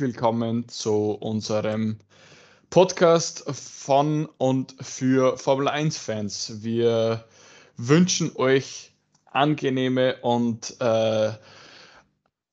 willkommen 0.00 0.68
zu 0.68 1.12
unserem 1.12 1.98
Podcast 2.70 3.44
von 3.48 4.26
und 4.38 4.74
für 4.80 5.38
Formel 5.38 5.68
1-Fans. 5.68 6.62
Wir 6.62 7.24
wünschen 7.76 8.32
euch 8.36 8.92
angenehme 9.26 10.16
und 10.22 10.76
äh, 10.80 11.32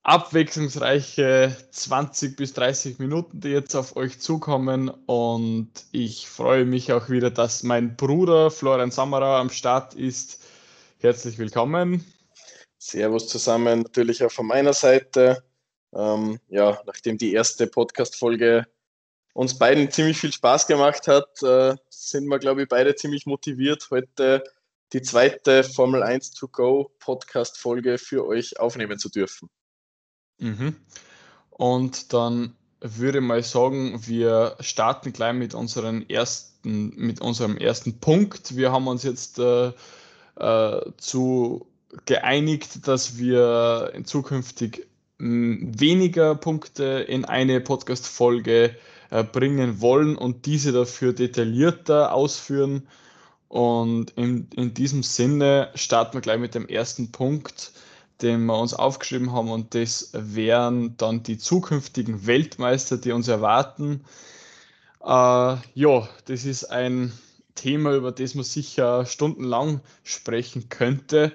abwechslungsreiche 0.03 1.55
20 1.71 2.35
bis 2.35 2.53
30 2.53 2.99
Minuten, 2.99 3.39
die 3.39 3.49
jetzt 3.49 3.75
auf 3.75 3.95
euch 3.95 4.19
zukommen. 4.19 4.89
Und 4.89 5.69
ich 5.91 6.29
freue 6.29 6.65
mich 6.65 6.93
auch 6.93 7.09
wieder, 7.09 7.31
dass 7.31 7.63
mein 7.63 7.95
Bruder 7.95 8.51
Florian 8.51 8.91
Sammerer 8.91 9.39
am 9.39 9.49
Start 9.49 9.93
ist. 9.95 10.41
Herzlich 10.99 11.37
willkommen. 11.37 12.05
Servus 12.77 13.27
zusammen, 13.27 13.81
natürlich 13.81 14.23
auch 14.23 14.31
von 14.31 14.47
meiner 14.47 14.73
Seite. 14.73 15.43
Ähm, 15.95 16.39
ja, 16.49 16.81
nachdem 16.85 17.17
die 17.17 17.33
erste 17.33 17.67
Podcast-Folge 17.67 18.65
uns 19.33 19.57
beiden 19.57 19.89
ziemlich 19.91 20.17
viel 20.17 20.31
Spaß 20.31 20.67
gemacht 20.67 21.07
hat, 21.07 21.41
äh, 21.41 21.75
sind 21.89 22.27
wir, 22.27 22.39
glaube 22.39 22.63
ich, 22.63 22.67
beide 22.67 22.95
ziemlich 22.95 23.25
motiviert, 23.25 23.87
heute 23.91 24.43
die 24.93 25.01
zweite 25.01 25.63
Formel 25.63 26.03
1 26.03 26.31
to 26.31 26.47
Go 26.47 26.91
Podcast-Folge 26.99 27.97
für 27.97 28.27
euch 28.27 28.59
aufnehmen 28.59 28.99
zu 28.99 29.09
dürfen. 29.09 29.49
Mhm. 30.37 30.75
Und 31.49 32.13
dann 32.13 32.55
würde 32.79 33.19
ich 33.19 33.23
mal 33.23 33.41
sagen, 33.43 34.05
wir 34.05 34.55
starten 34.59 35.13
gleich 35.13 35.33
mit, 35.33 35.55
unseren 35.55 36.07
ersten, 36.09 36.95
mit 36.95 37.21
unserem 37.21 37.57
ersten 37.57 37.99
Punkt. 37.99 38.55
Wir 38.55 38.71
haben 38.71 38.87
uns 38.87 39.03
jetzt 39.03 39.39
äh, 39.39 39.71
äh, 40.35 40.81
zu 40.97 41.67
geeinigt, 42.05 42.87
dass 42.87 43.17
wir 43.17 43.91
in 43.93 44.05
zukünftig 44.05 44.87
weniger 45.23 46.35
Punkte 46.35 46.83
in 46.83 47.25
eine 47.25 47.61
Podcast-Folge 47.61 48.75
äh, 49.09 49.23
bringen 49.23 49.79
wollen 49.79 50.17
und 50.17 50.45
diese 50.45 50.71
dafür 50.71 51.13
detaillierter 51.13 52.13
ausführen. 52.13 52.87
Und 53.47 54.11
in, 54.11 54.47
in 54.55 54.73
diesem 54.73 55.03
Sinne 55.03 55.69
starten 55.75 56.15
wir 56.15 56.21
gleich 56.21 56.39
mit 56.39 56.55
dem 56.55 56.67
ersten 56.67 57.11
Punkt, 57.11 57.71
den 58.21 58.45
wir 58.45 58.57
uns 58.57 58.73
aufgeschrieben 58.73 59.31
haben. 59.31 59.49
Und 59.49 59.75
das 59.75 60.09
wären 60.13 60.97
dann 60.97 61.23
die 61.23 61.37
zukünftigen 61.37 62.25
Weltmeister, 62.25 62.97
die 62.97 63.11
uns 63.11 63.27
erwarten. 63.27 64.03
Äh, 65.01 65.07
ja, 65.07 66.09
das 66.25 66.43
ist 66.43 66.65
ein 66.65 67.13
Thema, 67.55 67.95
über 67.95 68.11
das 68.11 68.35
man 68.35 68.43
sicher 68.43 69.05
stundenlang 69.05 69.79
sprechen 70.03 70.69
könnte. 70.69 71.33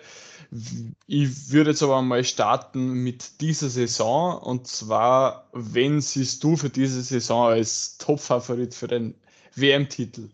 Ich 1.07 1.51
würde 1.53 1.71
jetzt 1.71 1.83
aber 1.83 2.01
mal 2.01 2.25
starten 2.25 2.93
mit 2.93 3.41
dieser 3.41 3.69
Saison. 3.69 4.39
Und 4.39 4.67
zwar, 4.67 5.49
wen 5.53 6.01
siehst 6.01 6.43
du 6.43 6.57
für 6.57 6.71
diese 6.71 7.03
Saison 7.03 7.49
als 7.49 7.99
Top-Favorit 7.99 8.75
für 8.75 8.89
den 8.89 9.15
WM-Titel? 9.55 10.31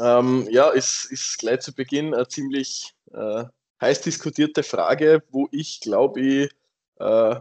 Ähm, 0.00 0.48
ja, 0.50 0.72
es 0.72 1.04
ist 1.04 1.38
gleich 1.38 1.60
zu 1.60 1.72
Beginn 1.72 2.12
eine 2.12 2.26
ziemlich 2.26 2.92
äh, 3.12 3.44
heiß 3.80 4.00
diskutierte 4.00 4.62
Frage, 4.62 5.22
wo 5.30 5.48
ich 5.52 5.80
glaube 5.80 6.20
ich 6.20 6.50
äh, 6.98 7.40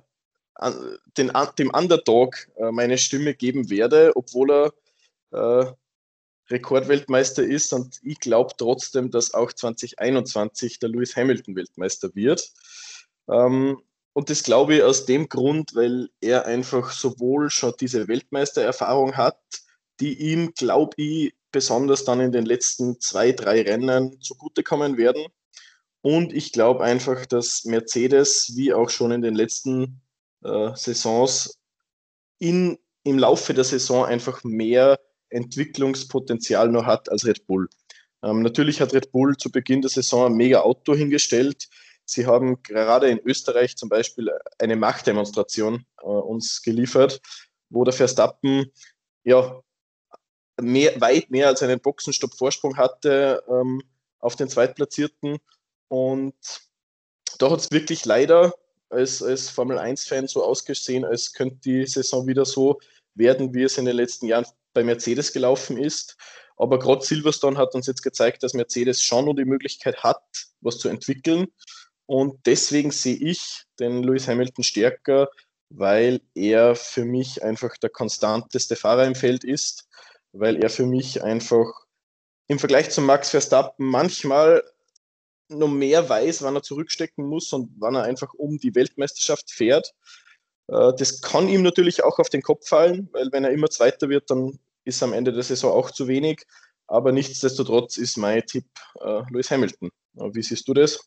an, 0.56 0.97
den, 1.17 1.31
dem 1.58 1.69
Underdog 1.72 2.36
äh, 2.58 2.72
meine 2.72 2.97
Stimme 2.97 3.34
geben 3.34 3.69
werde, 3.69 4.12
obwohl 4.16 4.52
er 4.52 4.73
äh, 5.31 5.72
Rekordweltmeister 6.50 7.44
ist 7.44 7.74
und 7.74 8.00
ich 8.04 8.20
glaube 8.20 8.54
trotzdem, 8.58 9.10
dass 9.12 9.34
auch 9.34 9.52
2021 9.52 10.80
der 10.80 10.90
Lewis 10.90 11.16
Hamilton 11.16 11.56
Weltmeister 11.56 12.14
wird. 12.14 12.52
Ähm, 13.28 13.82
und 14.14 14.30
das 14.30 14.44
glaube 14.44 14.76
ich 14.76 14.84
aus 14.84 15.06
dem 15.06 15.28
Grund, 15.28 15.76
weil 15.76 16.10
er 16.22 16.46
einfach 16.46 16.92
sowohl 16.92 17.50
schon 17.50 17.74
diese 17.80 18.08
Weltmeistererfahrung 18.08 19.18
hat, 19.18 19.40
die 20.00 20.14
ihm, 20.14 20.54
glaube 20.54 20.94
ich, 20.98 21.34
besonders 21.52 22.06
dann 22.06 22.20
in 22.20 22.32
den 22.32 22.46
letzten 22.46 23.00
zwei, 23.00 23.31
drei 23.31 23.62
Rennen 23.62 24.22
zugutekommen 24.22 24.98
werden. 24.98 25.25
Und 26.02 26.34
ich 26.34 26.52
glaube 26.52 26.84
einfach, 26.84 27.25
dass 27.25 27.66
Mercedes, 27.66 28.53
wie 28.56 28.74
auch 28.74 28.90
schon 28.90 29.12
in 29.12 29.22
den 29.22 29.36
letzten 29.36 30.02
äh, 30.44 30.72
Saisons, 30.75 31.58
in, 32.40 32.78
im 33.03 33.18
Laufe 33.18 33.53
der 33.53 33.64
Saison 33.64 34.06
einfach 34.06 34.44
mehr 34.44 35.00
Entwicklungspotenzial 35.30 36.69
noch 36.69 36.86
hat 36.86 37.09
als 37.09 37.25
Red 37.25 37.46
Bull. 37.47 37.69
Ähm, 38.24 38.41
natürlich 38.41 38.81
hat 38.81 38.94
Red 38.94 39.12
Bull 39.12 39.38
zu 39.38 39.52
Beginn 39.52 39.81
der 39.81 39.90
Saison 39.90 40.28
ein 40.28 40.34
mega 40.34 40.62
Auto 40.62 40.96
hingestellt. 40.96 41.69
Sie 42.06 42.25
haben 42.25 42.62
gerade 42.63 43.09
in 43.09 43.19
Österreich 43.19 43.78
zum 43.78 43.90
Beispiel 43.90 44.31
eine 44.59 44.75
Machtdemonstration 44.75 45.86
äh, 46.02 46.06
uns 46.06 46.62
geliefert, 46.62 47.22
wo 47.69 47.84
der 47.84 47.94
Verstappen 47.94 48.72
ja 49.24 49.62
mehr, 50.62 51.00
weit 51.02 51.30
mehr 51.30 51.47
als 51.47 51.63
einen 51.63 51.80
Boxenstopp-Vorsprung 51.80 52.78
hatte 52.78 53.44
ähm, 53.50 53.81
auf 54.19 54.36
den 54.36 54.50
Zweitplatzierten. 54.50 55.38
Und 55.88 56.36
da 57.40 57.52
hat 57.52 57.59
es 57.59 57.72
wirklich 57.72 58.06
leider 58.06 58.53
als, 58.90 59.22
als 59.22 59.50
Formel 59.50 59.78
1-Fan 59.78 60.28
so 60.28 60.44
ausgesehen, 60.44 61.06
als 61.06 61.34
könnte 61.34 61.57
die 61.57 61.86
Saison 61.86 62.28
wieder 62.28 62.46
so 62.46 62.80
werden, 63.16 63.53
wie 63.53 63.63
es 63.63 63.78
in 63.78 63.86
den 63.86 63.96
letzten 63.96 64.28
Jahren 64.28 64.46
bei 64.75 64.84
Mercedes 64.84 65.34
gelaufen 65.34 65.78
ist. 65.78 66.16
Aber 66.58 66.78
gerade 66.78 67.03
Silverstone 67.03 67.58
hat 67.58 67.74
uns 67.74 67.88
jetzt 67.88 68.03
gezeigt, 68.03 68.44
dass 68.44 68.53
Mercedes 68.53 69.02
schon 69.02 69.25
noch 69.25 69.34
die 69.34 69.46
Möglichkeit 69.46 70.03
hat, 70.03 70.22
was 70.62 70.78
zu 70.78 70.88
entwickeln. 70.88 71.47
Und 72.06 72.46
deswegen 72.46 72.91
sehe 72.91 73.16
ich 73.16 73.63
den 73.80 74.03
Lewis 74.03 74.28
Hamilton 74.28 74.63
stärker, 74.63 75.30
weil 75.69 76.22
er 76.36 76.75
für 76.75 77.03
mich 77.03 77.44
einfach 77.44 77.75
der 77.78 77.90
konstanteste 77.90 78.75
Fahrer 78.75 79.06
im 79.06 79.16
Feld 79.16 79.44
ist, 79.44 79.88
weil 80.31 80.62
er 80.63 80.69
für 80.69 80.86
mich 80.86 81.24
einfach 81.24 81.66
im 82.47 82.59
Vergleich 82.59 82.92
zu 82.92 83.02
Max 83.02 83.31
Verstappen 83.31 83.88
manchmal 83.88 84.63
noch 85.47 85.68
mehr 85.68 86.07
weiß, 86.07 86.44
wann 86.44 86.56
er 86.56 86.63
zurückstecken 86.63 87.25
muss 87.25 87.52
und 87.53 87.72
wann 87.78 87.96
er 87.96 88.03
einfach 88.03 88.34
um 88.34 88.57
die 88.57 88.75
Weltmeisterschaft 88.75 89.52
fährt. 89.52 89.94
Äh, 90.68 90.94
das 90.98 91.22
kann 91.22 91.48
ihm 91.48 91.62
natürlich 91.62 92.03
auch 92.03 92.20
auf 92.20 92.30
den 92.30 92.42
Kopf 92.42 92.68
fallen, 92.68 93.09
weil 93.14 93.31
wenn 93.31 93.44
er 93.44 93.52
immer 93.52 93.70
Zweiter 93.70 94.09
wird, 94.09 94.30
dann 94.30 94.59
ist 94.84 95.02
am 95.03 95.14
Ende 95.14 95.34
der 95.34 95.44
Saison 95.44 95.72
auch 95.72 95.92
zu 95.92 96.08
wenig. 96.08 96.46
Aber 96.88 97.12
nichtsdestotrotz 97.12 97.98
ist 97.98 98.18
mein 98.18 98.46
Tipp 98.46 98.66
äh, 99.02 99.24
Lewis 99.31 99.50
Hamilton. 99.50 99.90
Wie 100.14 100.44
siehst 100.44 100.68
du 100.68 100.74
das? 100.74 101.00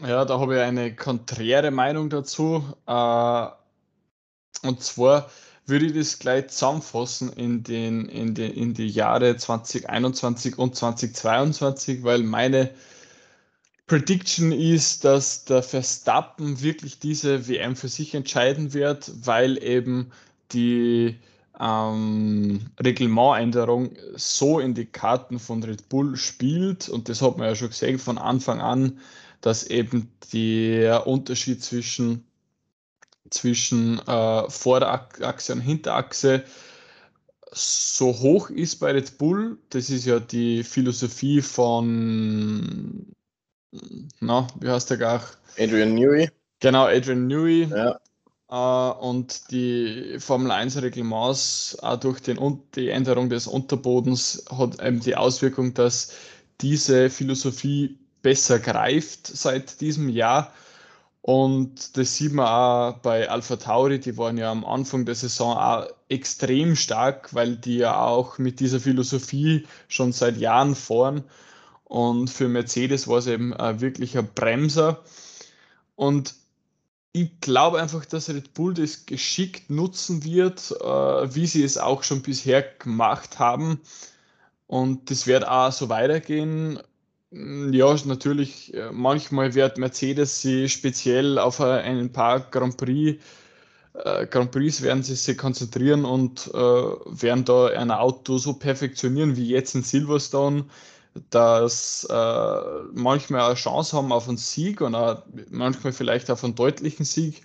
Ja, 0.00 0.24
da 0.24 0.40
habe 0.40 0.56
ich 0.56 0.60
eine 0.60 0.94
konträre 0.96 1.70
Meinung 1.70 2.10
dazu. 2.10 2.64
Äh, 2.86 3.46
und 4.66 4.82
zwar 4.82 5.30
würde 5.66 5.86
ich 5.86 5.94
das 5.94 6.18
gleich 6.18 6.48
zusammenfassen 6.48 7.32
in, 7.32 7.62
den, 7.62 8.06
in, 8.06 8.34
den, 8.34 8.52
in 8.52 8.74
die 8.74 8.88
Jahre 8.88 9.36
2021 9.36 10.58
und 10.58 10.74
2022, 10.74 12.02
weil 12.02 12.22
meine 12.22 12.74
Prediction 13.86 14.50
ist, 14.50 15.04
dass 15.04 15.44
der 15.44 15.62
Verstappen 15.62 16.62
wirklich 16.62 16.98
diese 16.98 17.48
WM 17.48 17.76
für 17.76 17.88
sich 17.88 18.14
entscheiden 18.14 18.72
wird, 18.72 19.12
weil 19.26 19.62
eben 19.62 20.10
die 20.52 21.18
ähm, 21.60 22.70
Reglementänderung 22.82 23.96
so 24.16 24.58
in 24.58 24.74
die 24.74 24.86
Karten 24.86 25.38
von 25.38 25.62
Red 25.62 25.88
Bull 25.88 26.16
spielt. 26.16 26.88
Und 26.88 27.08
das 27.08 27.20
hat 27.20 27.36
man 27.36 27.48
ja 27.48 27.54
schon 27.54 27.68
gesehen 27.68 27.98
von 27.98 28.16
Anfang 28.16 28.60
an, 28.60 28.98
dass 29.42 29.64
eben 29.66 30.10
der 30.32 31.06
Unterschied 31.06 31.62
zwischen, 31.62 32.24
zwischen 33.30 33.98
äh, 34.06 34.50
Vorderachse 34.50 35.52
und 35.52 35.60
Hinterachse 35.60 36.44
so 37.52 38.06
hoch 38.18 38.50
ist 38.50 38.76
bei 38.76 38.92
Red 38.92 39.18
Bull. 39.18 39.58
Das 39.70 39.90
ist 39.90 40.06
ja 40.06 40.18
die 40.18 40.64
Philosophie 40.64 41.40
von, 41.42 43.14
na, 44.20 44.46
wie 44.60 44.68
heißt 44.68 44.90
der 44.90 44.96
gar? 44.98 45.22
Adrian 45.58 45.94
Newey. 45.94 46.30
Genau, 46.60 46.86
Adrian 46.86 47.26
Newey. 47.26 47.68
Ja. 47.70 47.98
Äh, 48.50 48.98
und 48.98 49.50
die 49.50 50.16
Formel 50.18 50.50
1 50.50 50.80
Reglements 50.80 51.76
auch 51.80 51.98
durch 51.98 52.20
den, 52.20 52.38
die 52.74 52.90
Änderung 52.90 53.28
des 53.28 53.46
Unterbodens 53.46 54.44
hat 54.50 54.82
eben 54.82 55.00
die 55.00 55.16
Auswirkung, 55.16 55.74
dass 55.74 56.12
diese 56.60 57.10
Philosophie 57.10 57.98
besser 58.22 58.58
greift 58.58 59.26
seit 59.26 59.80
diesem 59.80 60.08
Jahr. 60.08 60.52
Und 61.20 61.96
das 61.96 62.16
sieht 62.16 62.32
man 62.32 62.46
auch 62.46 62.98
bei 62.98 63.30
Alpha 63.30 63.56
Tauri, 63.56 63.98
die 63.98 64.18
waren 64.18 64.36
ja 64.36 64.50
am 64.50 64.64
Anfang 64.64 65.06
der 65.06 65.14
Saison 65.14 65.56
auch 65.56 65.86
extrem 66.08 66.76
stark, 66.76 67.34
weil 67.34 67.56
die 67.56 67.78
ja 67.78 68.04
auch 68.04 68.36
mit 68.36 68.60
dieser 68.60 68.78
Philosophie 68.78 69.66
schon 69.88 70.12
seit 70.12 70.36
Jahren 70.36 70.74
fahren. 70.74 71.24
Und 71.84 72.30
für 72.30 72.48
Mercedes 72.48 73.06
war 73.08 73.18
es 73.18 73.26
eben 73.26 73.52
wirklich 73.52 74.16
ein 74.18 74.28
Bremser. 74.34 75.04
Und 75.96 76.34
ich 77.12 77.40
glaube 77.40 77.80
einfach, 77.80 78.04
dass 78.04 78.28
Red 78.28 78.54
Bull 78.54 78.74
das 78.74 79.06
geschickt 79.06 79.70
nutzen 79.70 80.24
wird, 80.24 80.72
äh, 80.80 81.34
wie 81.34 81.46
sie 81.46 81.62
es 81.62 81.78
auch 81.78 82.02
schon 82.02 82.22
bisher 82.22 82.62
gemacht 82.62 83.38
haben. 83.38 83.80
Und 84.66 85.10
das 85.10 85.26
wird 85.26 85.46
auch 85.46 85.70
so 85.70 85.88
weitergehen. 85.88 86.80
Mm, 87.30 87.72
ja, 87.72 87.94
natürlich, 88.04 88.74
äh, 88.74 88.90
manchmal 88.90 89.54
wird 89.54 89.78
Mercedes 89.78 90.42
sie 90.42 90.68
speziell 90.68 91.38
auf 91.38 91.60
ein 91.60 92.12
paar 92.12 92.40
Grand 92.40 92.76
Prix 92.78 93.22
äh, 93.94 94.26
Grand 94.26 94.50
Prix 94.50 94.82
werden 94.82 95.02
sie 95.02 95.14
sich 95.14 95.38
konzentrieren 95.38 96.04
und 96.04 96.50
äh, 96.52 96.58
werden 96.58 97.44
da 97.44 97.66
ein 97.66 97.90
Auto 97.90 98.38
so 98.38 98.54
perfektionieren 98.54 99.36
wie 99.36 99.48
jetzt 99.48 99.74
in 99.74 99.82
Silverstone, 99.82 100.64
dass 101.30 102.04
äh, 102.10 102.60
manchmal 102.92 103.42
eine 103.42 103.54
Chance 103.54 103.96
haben 103.96 104.12
auf 104.12 104.28
einen 104.28 104.36
Sieg 104.36 104.80
und 104.80 104.94
auch 104.94 105.22
manchmal 105.50 105.92
vielleicht 105.92 106.30
auf 106.30 106.42
einen 106.44 106.54
deutlichen 106.54 107.04
Sieg. 107.04 107.42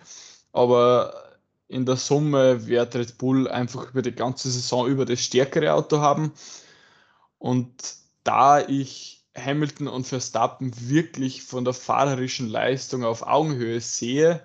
Aber 0.52 1.14
in 1.68 1.86
der 1.86 1.98
Summe 1.98 2.66
wird 2.68 2.96
Red 2.96 3.18
Bull 3.18 3.48
einfach 3.48 3.92
über 3.92 4.02
die 4.02 4.12
ganze 4.12 4.50
Saison 4.50 4.88
über 4.88 5.06
das 5.06 5.20
stärkere 5.22 5.74
Auto 5.74 6.00
haben. 6.00 6.34
Und 7.38 7.72
da 8.24 8.60
ich 8.60 9.24
Hamilton 9.38 9.88
und 9.88 10.08
Verstappen 10.08 10.74
wirklich 10.90 11.44
von 11.44 11.64
der 11.64 11.74
fahrerischen 11.74 12.50
Leistung 12.50 13.04
auf 13.04 13.26
Augenhöhe 13.26 13.80
sehe, 13.82 14.42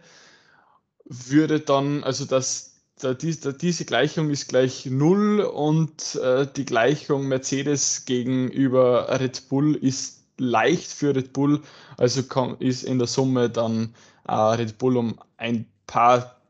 würde 1.04 1.60
dann, 1.60 2.04
also 2.04 2.24
das, 2.24 2.73
da, 2.73 2.73
diese 3.12 3.84
Gleichung 3.84 4.30
ist 4.30 4.48
gleich 4.48 4.86
0 4.86 5.40
und 5.40 6.14
äh, 6.14 6.46
die 6.46 6.64
Gleichung 6.64 7.28
Mercedes 7.28 8.06
gegenüber 8.06 9.08
Red 9.20 9.48
Bull 9.48 9.74
ist 9.74 10.22
leicht 10.38 10.90
für 10.90 11.14
Red 11.14 11.32
Bull, 11.32 11.60
also 11.98 12.22
ist 12.60 12.84
in 12.84 12.98
der 12.98 13.06
Summe 13.06 13.50
dann 13.50 13.94
äh, 14.26 14.32
Red 14.32 14.78
Bull 14.78 14.96
um 14.96 15.18
ein 15.36 15.66
paar 15.86 16.40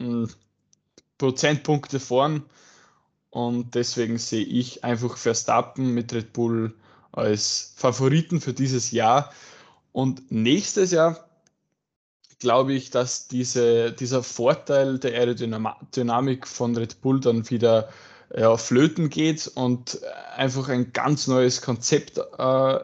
hm, 0.00 0.30
Prozentpunkte 1.18 2.00
vorn 2.00 2.44
und 3.30 3.74
deswegen 3.74 4.18
sehe 4.18 4.44
ich 4.44 4.82
einfach 4.84 5.16
Verstappen 5.16 5.94
mit 5.94 6.12
Red 6.12 6.32
Bull 6.32 6.74
als 7.12 7.72
Favoriten 7.76 8.40
für 8.40 8.52
dieses 8.52 8.90
Jahr. 8.90 9.32
Und 9.92 10.30
nächstes 10.30 10.90
Jahr 10.90 11.29
glaube 12.40 12.72
ich, 12.72 12.90
dass 12.90 13.28
diese, 13.28 13.92
dieser 13.92 14.22
Vorteil 14.22 14.98
der 14.98 15.12
Aerodynamik 15.12 16.46
von 16.46 16.76
Red 16.76 17.00
Bull 17.00 17.20
dann 17.20 17.48
wieder 17.48 17.88
ja, 18.36 18.56
flöten 18.56 19.10
geht 19.10 19.50
und 19.54 20.00
einfach 20.36 20.68
ein 20.68 20.92
ganz 20.92 21.26
neues 21.26 21.62
Konzept, 21.62 22.18
äh, 22.38 22.78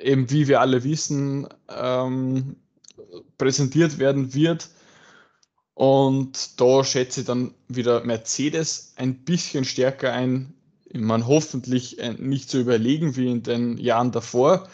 eben 0.00 0.30
wie 0.30 0.46
wir 0.46 0.60
alle 0.60 0.84
wissen, 0.84 1.48
ähm, 1.68 2.56
präsentiert 3.38 3.98
werden 3.98 4.34
wird. 4.34 4.68
Und 5.74 6.60
da 6.60 6.84
schätze 6.84 7.20
ich 7.20 7.26
dann 7.26 7.54
wieder 7.68 8.04
Mercedes 8.04 8.92
ein 8.96 9.24
bisschen 9.24 9.64
stärker 9.64 10.12
ein. 10.12 10.54
Man 10.92 11.26
hoffentlich 11.26 11.98
äh, 11.98 12.12
nicht 12.12 12.50
so 12.50 12.58
überlegen 12.58 13.16
wie 13.16 13.30
in 13.30 13.42
den 13.42 13.78
Jahren 13.78 14.12
davor. 14.12 14.68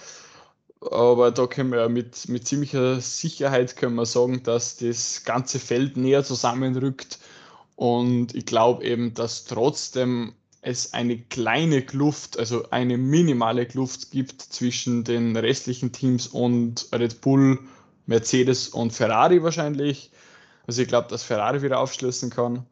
Aber 0.81 1.31
da 1.33 1.47
können 1.47 1.73
wir 1.73 1.89
mit, 1.89 2.29
mit 2.29 2.47
ziemlicher 2.47 3.01
Sicherheit 3.01 3.77
können 3.77 3.97
wir 3.97 4.07
sagen, 4.07 4.43
dass 4.45 4.77
das 4.77 5.25
ganze 5.25 5.59
Feld 5.59 5.97
näher 5.97 6.25
zusammenrückt. 6.25 7.19
Und 7.75 8.35
ich 8.35 8.47
glaube 8.47 8.85
eben, 8.85 9.15
dass 9.15 9.45
trotzdem 9.45 10.35
es 10.61 10.93
eine 10.93 11.19
kleine 11.19 11.83
Kluft, 11.83 12.39
also 12.39 12.71
eine 12.71 12.99
minimale 12.99 13.67
Kluft 13.67 14.11
gibt 14.11 14.43
zwischen 14.43 15.05
den 15.05 15.37
restlichen 15.37 15.93
Teams 15.93 16.27
und 16.27 16.89
Red 16.93 17.21
Bull, 17.21 17.59
Mercedes 18.07 18.69
und 18.69 18.93
Ferrari 18.93 19.43
wahrscheinlich. 19.43 20.11
Also 20.67 20.83
ich 20.83 20.89
glaube, 20.89 21.09
dass 21.09 21.23
Ferrari 21.23 21.63
wieder 21.63 21.79
aufschließen 21.79 22.31
kann. 22.31 22.67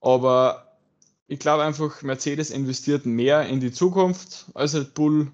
Aber 0.00 0.78
ich 1.26 1.38
glaube 1.38 1.64
einfach, 1.64 2.02
Mercedes 2.02 2.50
investiert 2.50 3.06
mehr 3.06 3.46
in 3.46 3.60
die 3.60 3.72
Zukunft 3.72 4.46
als 4.54 4.74
Red 4.74 4.94
Bull 4.94 5.30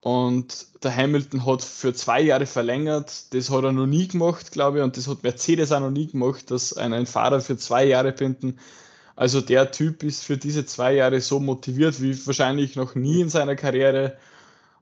und 0.00 0.66
der 0.84 0.94
Hamilton 0.94 1.46
hat 1.46 1.62
für 1.62 1.92
zwei 1.92 2.20
Jahre 2.20 2.46
verlängert. 2.46 3.34
Das 3.34 3.50
hat 3.50 3.64
er 3.64 3.72
noch 3.72 3.86
nie 3.86 4.06
gemacht, 4.06 4.52
glaube 4.52 4.78
ich. 4.78 4.84
Und 4.84 4.96
das 4.96 5.08
hat 5.08 5.22
Mercedes 5.22 5.72
auch 5.72 5.80
noch 5.80 5.90
nie 5.90 6.06
gemacht, 6.06 6.50
dass 6.50 6.76
einen 6.76 7.06
Fahrer 7.06 7.40
für 7.40 7.56
zwei 7.56 7.84
Jahre 7.84 8.12
binden. 8.12 8.58
Also 9.16 9.40
der 9.40 9.72
Typ 9.72 10.02
ist 10.02 10.24
für 10.24 10.36
diese 10.36 10.66
zwei 10.66 10.94
Jahre 10.94 11.20
so 11.20 11.40
motiviert 11.40 12.00
wie 12.02 12.26
wahrscheinlich 12.26 12.76
noch 12.76 12.94
nie 12.94 13.22
in 13.22 13.30
seiner 13.30 13.56
Karriere. 13.56 14.16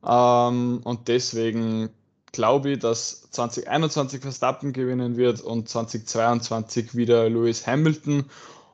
Ähm, 0.04 0.80
und 0.84 1.08
deswegen 1.08 1.90
glaube 2.32 2.72
ich, 2.72 2.80
dass 2.80 3.30
2021 3.30 4.20
Verstappen 4.20 4.72
gewinnen 4.72 5.16
wird 5.16 5.40
und 5.40 5.68
2022 5.68 6.96
wieder 6.96 7.30
Lewis 7.30 7.66
Hamilton 7.66 8.24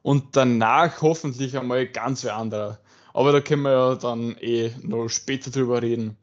und 0.02 0.34
danach 0.36 1.02
hoffentlich 1.02 1.56
einmal 1.56 1.86
ganz 1.86 2.24
wer 2.24 2.36
anderer. 2.36 2.78
Aber 3.12 3.32
da 3.32 3.40
können 3.40 3.62
wir 3.62 3.72
ja 3.72 3.94
dann 3.94 4.36
eh 4.40 4.72
noch 4.82 5.08
später 5.08 5.50
drüber 5.50 5.82
reden. 5.82 6.16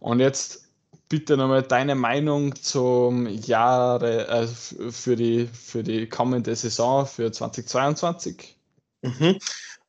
Und 0.00 0.20
jetzt 0.20 0.64
bitte 1.08 1.36
nochmal 1.36 1.62
deine 1.62 1.94
Meinung 1.94 2.54
zum 2.56 3.26
Jahre 3.28 4.26
äh, 4.28 4.46
für, 4.46 5.16
die, 5.16 5.46
für 5.46 5.82
die 5.82 6.08
kommende 6.08 6.54
Saison 6.56 7.06
für 7.06 7.30
2022. 7.30 8.56
Mhm. 9.02 9.38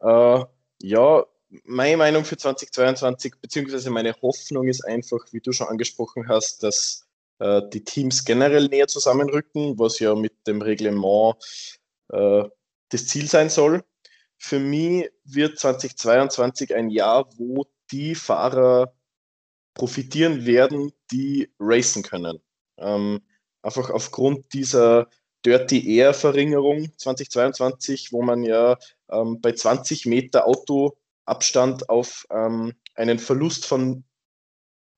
Äh, 0.01 0.45
ja, 0.81 1.25
meine 1.63 1.97
Meinung 1.97 2.25
für 2.25 2.37
2022, 2.37 3.35
beziehungsweise 3.41 3.89
meine 3.89 4.13
Hoffnung 4.21 4.67
ist 4.67 4.85
einfach, 4.85 5.19
wie 5.31 5.39
du 5.39 5.51
schon 5.51 5.67
angesprochen 5.67 6.27
hast, 6.27 6.63
dass 6.63 7.07
äh, 7.39 7.61
die 7.73 7.83
Teams 7.83 8.25
generell 8.25 8.67
näher 8.67 8.87
zusammenrücken, 8.87 9.79
was 9.79 9.99
ja 9.99 10.15
mit 10.15 10.33
dem 10.47 10.61
Reglement 10.61 11.35
äh, 12.11 12.43
das 12.89 13.07
Ziel 13.07 13.27
sein 13.27 13.49
soll 13.49 13.83
für 14.37 14.59
mich 14.59 15.09
wird 15.23 15.59
2022 15.59 16.75
ein 16.75 16.89
Jahr, 16.89 17.27
wo 17.37 17.65
die 17.91 18.15
Fahrer 18.15 18.93
profitieren 19.73 20.45
werden, 20.45 20.91
die 21.11 21.51
racen 21.59 22.03
können. 22.03 22.39
Ähm, 22.77 23.21
einfach 23.61 23.89
aufgrund 23.89 24.53
dieser 24.53 25.09
Dirty 25.45 25.95
Air 25.97 26.13
Verringerung 26.13 26.89
2022, 26.97 28.11
wo 28.11 28.21
man 28.23 28.43
ja 28.43 28.77
ähm, 29.09 29.41
bei 29.41 29.51
20 29.51 30.05
Meter 30.05 30.47
Autoabstand 30.47 31.89
auf 31.89 32.25
ähm, 32.31 32.73
einen 32.95 33.19
Verlust 33.19 33.65
von 33.65 34.03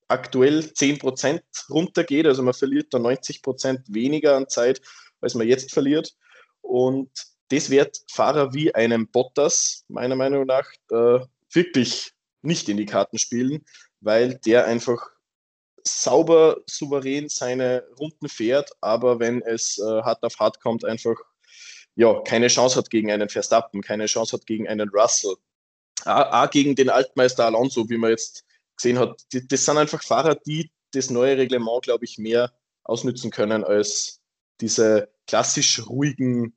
aktuell 0.08 0.60
10% 0.60 1.42
runtergeht. 1.70 2.26
Also 2.26 2.44
man 2.44 2.54
verliert 2.54 2.94
da 2.94 2.98
90% 2.98 3.94
weniger 3.94 4.38
an 4.38 4.48
Zeit, 4.48 4.82
als 5.20 5.36
man 5.36 5.48
jetzt 5.48 5.74
verliert. 5.74 6.16
Und 6.62 7.12
das 7.50 7.70
wird 7.70 8.04
Fahrer 8.12 8.54
wie 8.54 8.74
einem 8.74 9.08
Bottas 9.08 9.86
meiner 9.88 10.16
Meinung 10.16 10.46
nach 10.46 10.70
äh, 10.92 11.20
wirklich 11.52 12.14
nicht 12.42 12.70
in 12.70 12.78
die 12.78 12.86
Karten 12.86 13.18
spielen, 13.18 13.66
weil 14.02 14.36
der 14.46 14.66
einfach 14.66 15.02
sauber, 15.84 16.58
souverän 16.66 17.30
seine 17.30 17.84
Runden 18.00 18.28
fährt, 18.28 18.72
aber 18.82 19.20
wenn 19.20 19.42
es 19.42 19.78
äh, 19.78 19.84
hart 19.84 20.24
auf 20.24 20.38
hart 20.40 20.60
kommt, 20.62 20.84
einfach 20.84 21.16
ja, 21.96 22.22
keine 22.22 22.48
Chance 22.48 22.78
hat 22.78 22.90
gegen 22.90 23.12
einen 23.12 23.30
Verstappen, 23.30 23.82
keine 23.82 24.06
Chance 24.06 24.34
hat 24.34 24.46
gegen 24.46 24.68
einen 24.68 24.90
Russell, 24.90 25.36
auch 26.06 26.50
gegen 26.52 26.76
den 26.76 26.90
Altmeister 26.90 27.46
Alonso, 27.46 27.90
wie 27.90 27.98
man 27.98 28.12
jetzt 28.12 28.46
gesehen 28.76 29.00
hat. 29.00 29.24
das 29.32 29.66
sind 29.66 29.78
einfach 29.78 30.04
Fahrer, 30.04 30.36
die 30.36 30.72
das 30.92 31.10
neue 31.10 31.38
Reglement, 31.38 31.84
glaube 31.84 32.06
ich, 32.06 32.18
mehr 32.18 32.54
ausnützen 32.84 33.32
können 33.32 33.64
als 33.64 34.22
diese 34.62 35.10
klassisch 35.28 35.88
ruhigen 35.88 36.57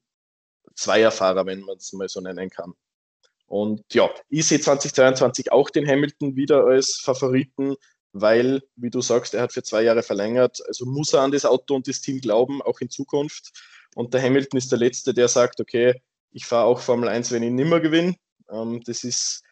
Zweierfahrer, 0.81 1.47
wenn 1.47 1.61
man 1.61 1.77
es 1.77 1.93
mal 1.93 2.09
so 2.09 2.21
nennen 2.21 2.51
kann. 2.51 2.75
Und 3.47 3.83
ja, 3.93 4.09
ich 4.29 4.47
sehe 4.47 4.61
2022 4.61 5.53
auch 5.53 5.71
den 5.71 5.87
Hamilton 5.87 6.37
wieder 6.37 6.65
als 6.65 7.01
Favoriten, 7.03 7.75
weil, 8.13 8.63
wie 8.77 8.91
du 8.91 9.01
sagst, 9.01 9.35
er 9.35 9.43
hat 9.43 9.53
für 9.53 9.63
zwei 9.63 9.83
Jahre 9.83 10.03
verlängert. 10.03 10.61
Also 10.67 10.87
muss 10.87 11.13
er 11.13 11.23
an 11.23 11.33
das 11.33 11.45
Auto 11.45 11.75
und 11.75 11.89
das 11.89 12.01
Team 12.01 12.21
glauben, 12.21 12.63
auch 12.63 12.81
in 12.81 12.91
Zukunft. 12.91 13.51
Und 13.95 14.15
der 14.15 14.23
Hamilton 14.23 14.59
ist 14.59 14.71
der 14.71 14.79
Letzte, 14.79 15.13
der 15.13 15.29
sagt, 15.29 15.61
okay, 15.61 16.01
ich 16.33 16.47
fahre 16.47 16.67
auch 16.67 16.81
Formel 16.81 17.09
1, 17.09 17.33
wenn 17.33 17.43
ich 17.43 17.51
nimmer 17.51 17.81
gewinne. 17.81 18.15
Ähm, 18.51 18.83
das 18.85 19.05
ist 19.05 19.43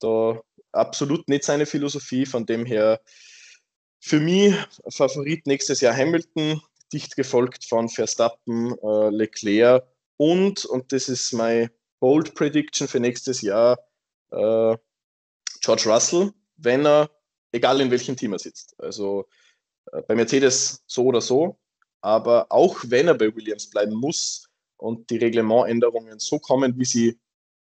da 0.00 0.40
absolut 0.72 1.26
nicht 1.28 1.44
seine 1.44 1.66
Philosophie. 1.66 2.26
Von 2.26 2.44
dem 2.44 2.66
her 2.66 3.00
für 4.00 4.20
mich 4.20 4.54
Favorit 4.90 5.46
nächstes 5.46 5.80
Jahr 5.80 5.96
Hamilton, 5.96 6.60
dicht 6.92 7.16
gefolgt 7.16 7.64
von 7.64 7.88
Verstappen, 7.88 8.76
äh, 8.82 9.08
Leclerc 9.10 9.86
und, 10.16 10.64
und 10.64 10.92
das 10.92 11.08
ist 11.08 11.32
mein 11.32 11.70
Bold 12.00 12.34
Prediction 12.34 12.88
für 12.88 13.00
nächstes 13.00 13.42
Jahr, 13.42 13.78
äh, 14.30 14.76
George 15.60 15.84
Russell, 15.86 16.32
wenn 16.56 16.86
er, 16.86 17.10
egal 17.52 17.80
in 17.80 17.90
welchem 17.90 18.16
Team 18.16 18.32
er 18.32 18.38
sitzt. 18.38 18.74
Also 18.78 19.26
äh, 19.92 20.02
bei 20.02 20.14
Mercedes 20.14 20.82
so 20.86 21.04
oder 21.04 21.20
so, 21.20 21.58
aber 22.00 22.46
auch 22.50 22.78
wenn 22.86 23.08
er 23.08 23.14
bei 23.14 23.34
Williams 23.34 23.70
bleiben 23.70 23.94
muss 23.94 24.48
und 24.76 25.10
die 25.10 25.16
Reglementänderungen 25.16 26.18
so 26.18 26.38
kommen, 26.38 26.78
wie 26.78 26.84
sie 26.84 27.18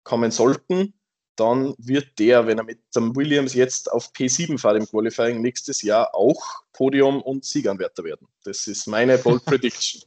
kommen 0.03 0.31
sollten, 0.31 0.93
dann 1.39 1.75
wird 1.77 2.19
der, 2.19 2.47
wenn 2.47 2.57
er 2.57 2.63
mit 2.63 2.79
dem 2.95 3.15
Williams 3.15 3.53
jetzt 3.53 3.91
auf 3.91 4.11
P7 4.13 4.57
fährt 4.57 4.77
im 4.77 4.87
Qualifying, 4.87 5.41
nächstes 5.41 5.81
Jahr 5.81 6.13
auch 6.13 6.41
Podium- 6.73 7.21
und 7.21 7.45
Sieganwärter 7.45 8.03
werden. 8.03 8.27
Das 8.43 8.67
ist 8.67 8.87
meine 8.87 9.17
Bold 9.17 9.43
Prediction. 9.45 10.01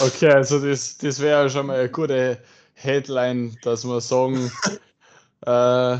okay, 0.00 0.30
also 0.30 0.58
das, 0.58 0.98
das 0.98 1.20
wäre 1.20 1.50
schon 1.50 1.66
mal 1.66 1.80
eine 1.80 1.90
gute 1.90 2.38
Headline, 2.74 3.56
dass 3.62 3.84
wir 3.84 4.00
sagen, 4.00 4.50
äh, 5.46 5.98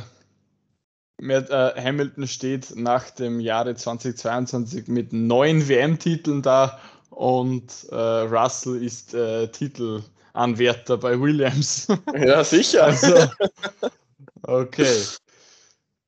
mit, 1.21 1.49
äh, 1.49 1.73
Hamilton 1.83 2.27
steht 2.27 2.77
nach 2.77 3.11
dem 3.11 3.41
Jahre 3.41 3.75
2022 3.75 4.89
mit 4.89 5.13
neun 5.13 5.69
WM-Titeln 5.69 6.43
da 6.43 6.79
und 7.11 7.87
äh, 7.91 7.95
Russell 7.95 8.83
ist 8.83 9.15
äh, 9.15 9.49
Titel 9.49 10.03
Anwärter 10.35 10.97
bei 10.97 11.19
Williams. 11.19 11.87
Ja, 12.15 12.43
sicher. 12.45 12.85
Also, 12.87 13.31
okay. 14.47 15.03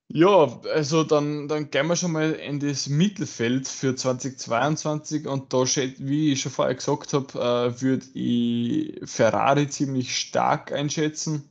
Ja, 0.08 0.60
also 0.72 1.02
dann, 1.02 1.48
dann 1.48 1.70
gehen 1.70 1.88
wir 1.88 1.96
schon 1.96 2.12
mal 2.12 2.32
in 2.32 2.60
das 2.60 2.88
Mittelfeld 2.88 3.66
für 3.66 3.96
2022 3.96 5.26
und 5.26 5.52
da, 5.52 5.64
wie 5.64 6.32
ich 6.32 6.42
schon 6.42 6.52
vorher 6.52 6.76
gesagt 6.76 7.12
habe, 7.12 7.38
äh, 7.38 7.82
würde 7.82 8.06
ich 8.14 9.00
Ferrari 9.04 9.68
ziemlich 9.68 10.16
stark 10.16 10.70
einschätzen. 10.70 11.50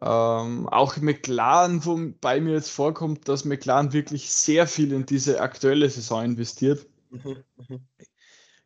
Ähm, 0.00 0.68
auch 0.68 0.96
McLaren, 0.96 1.84
wobei 1.84 2.40
mir 2.40 2.54
jetzt 2.54 2.70
vorkommt, 2.70 3.28
dass 3.28 3.44
McLaren 3.44 3.92
wirklich 3.92 4.30
sehr 4.30 4.66
viel 4.66 4.92
in 4.92 5.06
diese 5.06 5.40
aktuelle 5.40 5.88
Saison 5.90 6.24
investiert. 6.24 6.86
Mhm, 7.10 7.44
mhm. 7.68 7.80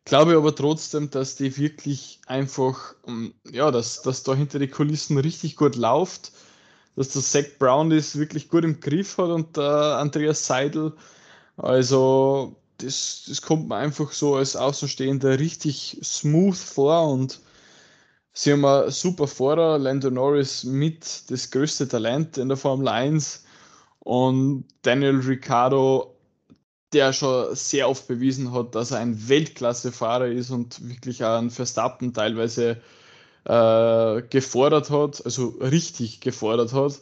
Glaube 0.05 0.35
aber 0.35 0.53
trotzdem, 0.55 1.09
dass 1.09 1.35
die 1.35 1.55
wirklich 1.57 2.19
einfach, 2.25 2.95
ähm, 3.07 3.35
ja, 3.49 3.71
dass, 3.71 4.01
dass 4.01 4.23
da 4.23 4.35
hinter 4.35 4.59
die 4.59 4.67
Kulissen 4.67 5.17
richtig 5.17 5.55
gut 5.55 5.75
läuft, 5.75 6.33
dass 6.95 7.09
der 7.09 7.21
Zach 7.21 7.45
Brown 7.59 7.89
das 7.89 8.17
wirklich 8.17 8.49
gut 8.49 8.63
im 8.63 8.79
Griff 8.79 9.17
hat 9.17 9.29
und 9.29 9.57
der 9.57 9.97
Andreas 9.97 10.45
Seidel. 10.45 10.93
Also, 11.57 12.55
das, 12.77 13.25
das 13.27 13.41
kommt 13.41 13.67
mir 13.67 13.75
einfach 13.75 14.11
so 14.11 14.35
als 14.35 14.55
Außenstehender 14.55 15.39
richtig 15.39 15.99
smooth 16.03 16.57
vor 16.57 17.07
und 17.07 17.39
sie 18.33 18.51
haben 18.51 18.65
einen 18.65 18.91
super 18.91 19.27
Fahrer, 19.27 19.77
Lando 19.77 20.09
Norris 20.09 20.63
mit 20.63 21.29
das 21.29 21.51
größte 21.51 21.87
Talent 21.87 22.37
in 22.37 22.49
der 22.49 22.57
Formel 22.57 22.87
1 22.87 23.45
und 23.99 24.65
Daniel 24.81 25.19
Ricciardo 25.19 26.13
der 26.93 27.11
schon 27.11 27.55
sehr 27.55 27.89
oft 27.89 28.07
bewiesen 28.07 28.53
hat, 28.53 28.75
dass 28.75 28.91
er 28.91 28.99
ein 28.99 29.27
Weltklasse-Fahrer 29.27 30.27
ist 30.27 30.51
und 30.51 30.87
wirklich 30.87 31.23
auch 31.23 31.37
einen 31.37 31.49
Verstappen 31.49 32.13
teilweise 32.13 32.81
äh, 33.45 34.21
gefordert 34.29 34.89
hat, 34.89 35.23
also 35.25 35.49
richtig 35.59 36.21
gefordert 36.21 36.73
hat 36.73 37.01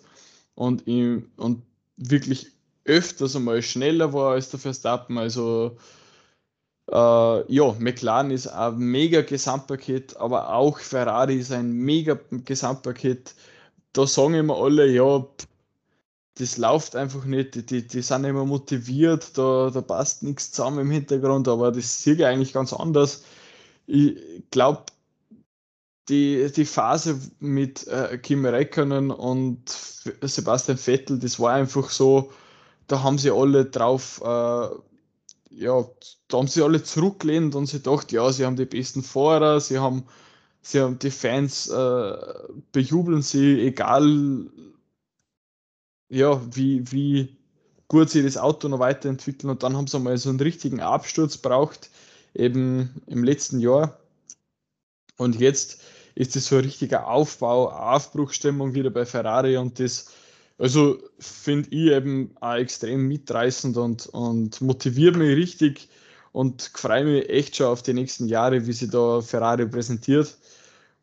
und, 0.56 0.88
ihm, 0.88 1.30
und 1.38 1.64
wirklich 1.98 2.48
öfters 2.86 3.36
einmal 3.36 3.62
schneller 3.62 4.14
war 4.14 4.34
als 4.34 4.50
der 4.50 4.60
Verstappen. 4.60 5.18
Also 5.18 5.78
äh, 6.92 7.54
ja, 7.54 7.76
McLaren 7.80 8.32
ist 8.32 8.48
ein 8.48 8.78
mega 8.78 9.22
Gesamtpaket, 9.22 10.18
aber 10.18 10.54
auch 10.54 10.80
Ferrari 10.80 11.38
ist 11.38 11.52
ein 11.52 11.72
mega 11.72 12.20
Gesamtpaket. 12.46 13.36
Da 13.94 14.08
sagen 14.08 14.34
immer 14.36 14.58
alle, 14.58 14.88
ja, 14.88 15.26
das 16.36 16.58
läuft 16.58 16.96
einfach 16.96 17.26
nicht, 17.26 17.56
die, 17.56 17.66
die, 17.66 17.88
die 17.88 18.02
sind 18.02 18.24
immer 18.24 18.46
motiviert, 18.46 19.38
da, 19.38 19.70
da 19.70 19.82
passt 19.82 20.24
nichts 20.24 20.52
zusammen 20.52 20.80
im 20.80 20.92
Hintergrund, 20.92 21.48
aber 21.48 21.72
das 21.72 22.04
sehe 22.04 22.16
ich 22.16 22.26
eigentlich 22.26 22.54
ganz 22.54 22.74
anders. 22.74 23.24
Ich 23.86 24.18
glaube, 24.50 24.86
die, 26.10 26.52
die 26.52 26.66
Phase 26.66 27.20
mit 27.40 27.88
äh, 27.88 28.18
Kim 28.18 28.46
Räikkönen 28.46 29.12
und 29.12 29.70
Sebastian 30.22 30.78
Vettel, 30.78 31.20
das 31.20 31.40
war 31.40 31.54
einfach 31.54 31.90
so, 31.90 32.32
da 32.88 33.04
haben 33.04 33.18
sie 33.18 33.32
alle 33.32 33.66
drauf, 33.66 34.22
äh, 34.24 34.70
ja, 35.54 35.86
da 36.28 36.38
haben 36.38 36.48
sie 36.48 36.64
alle 36.64 36.84
zurückgelehnt 36.84 37.56
und 37.56 37.68
sie 37.68 37.78
gedacht, 37.78 38.12
ja, 38.12 38.32
sie 38.32 38.46
haben 38.46 38.56
die 38.56 38.66
besten 38.66 39.04
Fahrer, 39.04 39.60
sie 39.60 39.80
haben, 39.80 40.06
sie 40.62 40.82
haben 40.82 41.00
die 41.00 41.12
Fans 41.12 41.68
äh, 41.70 42.14
bejubeln 42.72 43.22
sie, 43.22 43.62
egal 43.62 44.48
ja, 46.10 46.42
wie, 46.56 46.92
wie 46.92 47.38
gut 47.88 48.10
sie 48.10 48.24
das 48.24 48.38
Auto 48.38 48.68
noch 48.68 48.80
weiterentwickeln 48.80 49.50
und 49.50 49.64
dann 49.64 49.78
haben 49.78 49.88
sie 49.88 50.00
mal 50.00 50.18
so 50.18 50.30
einen 50.30 50.40
richtigen 50.40 50.82
Absturz 50.82 51.38
braucht, 51.38 51.90
eben 52.34 53.02
im 53.08 53.24
letzten 53.24 53.60
Jahr. 53.60 54.01
Und 55.22 55.40
jetzt 55.40 55.82
ist 56.16 56.36
es 56.36 56.48
so 56.48 56.58
ein 56.58 56.64
richtiger 56.64 57.08
Aufbau, 57.08 57.70
Aufbruchstimmung 57.70 58.74
wieder 58.74 58.90
bei 58.90 59.06
Ferrari 59.06 59.58
und 59.58 59.80
das, 59.80 60.12
also 60.58 60.98
finde 61.20 61.70
ich 61.70 61.92
eben 61.92 62.36
auch 62.42 62.56
extrem 62.56 63.08
mitreißend 63.08 63.78
und, 63.78 64.08
und 64.08 64.62
motiviert 64.62 65.16
mich 65.16 65.36
richtig 65.38 65.90
und 66.32 66.72
freue 66.74 67.06
mich 67.06 67.30
echt 67.30 67.56
schon 67.56 67.68
auf 67.68 67.84
die 67.84 67.94
nächsten 67.94 68.28
Jahre, 68.28 68.66
wie 68.66 68.74
sie 68.74 68.90
da 68.90 69.22
Ferrari 69.22 69.68
präsentiert. 69.68 70.38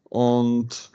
Und 0.05 0.91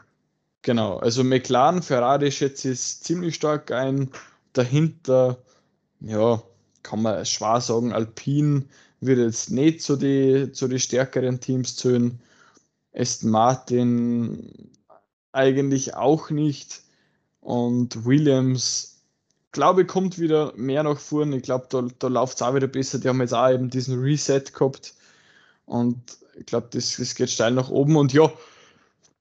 Genau, 0.63 0.97
also 0.97 1.23
McLaren, 1.25 1.81
Ferrari 1.83 2.31
schätze 2.31 2.71
ich 2.71 2.79
ziemlich 2.79 3.35
stark 3.35 3.71
ein. 3.71 4.09
Dahinter, 4.53 5.37
ja, 5.99 6.41
kann 6.83 7.01
man 7.01 7.25
schwer 7.25 7.59
sagen, 7.59 7.91
Alpine 7.91 8.63
wird 9.01 9.19
jetzt 9.19 9.51
nicht 9.51 9.81
zu 9.81 9.97
den 9.97 10.53
zu 10.53 10.69
die 10.69 10.79
stärkeren 10.79 11.41
Teams 11.41 11.75
zählen. 11.75 12.19
Aston 12.93 13.31
Martin 13.31 14.71
eigentlich 15.31 15.95
auch 15.95 16.29
nicht. 16.29 16.81
Und 17.41 18.05
Williams, 18.05 19.01
glaube 19.51 19.81
ich, 19.81 19.87
kommt 19.87 20.19
wieder 20.19 20.53
mehr 20.55 20.83
nach 20.83 20.99
vorne. 20.99 21.37
Ich 21.37 21.43
glaube, 21.43 21.67
da, 21.69 21.87
da 21.99 22.07
läuft 22.07 22.35
es 22.35 22.41
auch 22.41 22.55
wieder 22.55 22.67
besser. 22.67 22.99
Die 22.99 23.09
haben 23.09 23.19
jetzt 23.19 23.33
auch 23.33 23.49
eben 23.49 23.69
diesen 23.69 23.99
Reset 23.99 24.43
gehabt. 24.53 24.93
Und 25.65 26.17
ich 26.35 26.45
glaube, 26.45 26.67
das, 26.71 26.95
das 26.97 27.15
geht 27.15 27.29
steil 27.29 27.51
nach 27.51 27.69
oben. 27.69 27.97
Und 27.97 28.13
ja, 28.13 28.31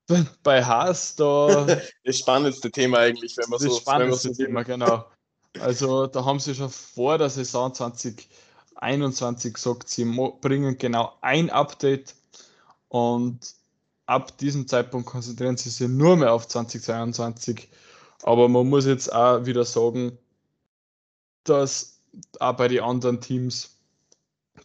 bei 0.42 0.64
Haas, 0.64 1.16
da. 1.16 1.66
das 2.04 2.18
spannendste 2.18 2.70
Thema 2.70 2.98
eigentlich, 2.98 3.36
wenn 3.36 3.48
man 3.48 3.58
das 3.58 3.62
so. 3.62 3.68
Das 3.68 3.78
spannendste 3.78 4.34
so 4.34 4.44
Thema, 4.44 4.62
genau. 4.62 5.04
Also 5.60 6.06
da 6.06 6.24
haben 6.24 6.40
sie 6.40 6.54
schon 6.54 6.70
vor 6.70 7.18
der 7.18 7.28
Saison 7.28 7.74
2021 7.74 9.52
gesagt, 9.52 9.86
sie 9.86 10.06
bringen 10.40 10.78
genau 10.78 11.12
ein 11.20 11.50
Update 11.50 12.14
und 12.88 13.38
ab 14.12 14.38
diesem 14.38 14.68
Zeitpunkt 14.68 15.06
konzentrieren 15.06 15.56
sie 15.56 15.70
sich 15.70 15.88
nur 15.88 16.16
mehr 16.16 16.32
auf 16.32 16.46
2022. 16.46 17.68
Aber 18.22 18.48
man 18.48 18.68
muss 18.68 18.86
jetzt 18.86 19.12
auch 19.12 19.46
wieder 19.46 19.64
sagen, 19.64 20.18
dass 21.44 22.00
auch 22.38 22.56
bei 22.56 22.68
den 22.68 22.82
anderen 22.82 23.20
Teams, 23.20 23.76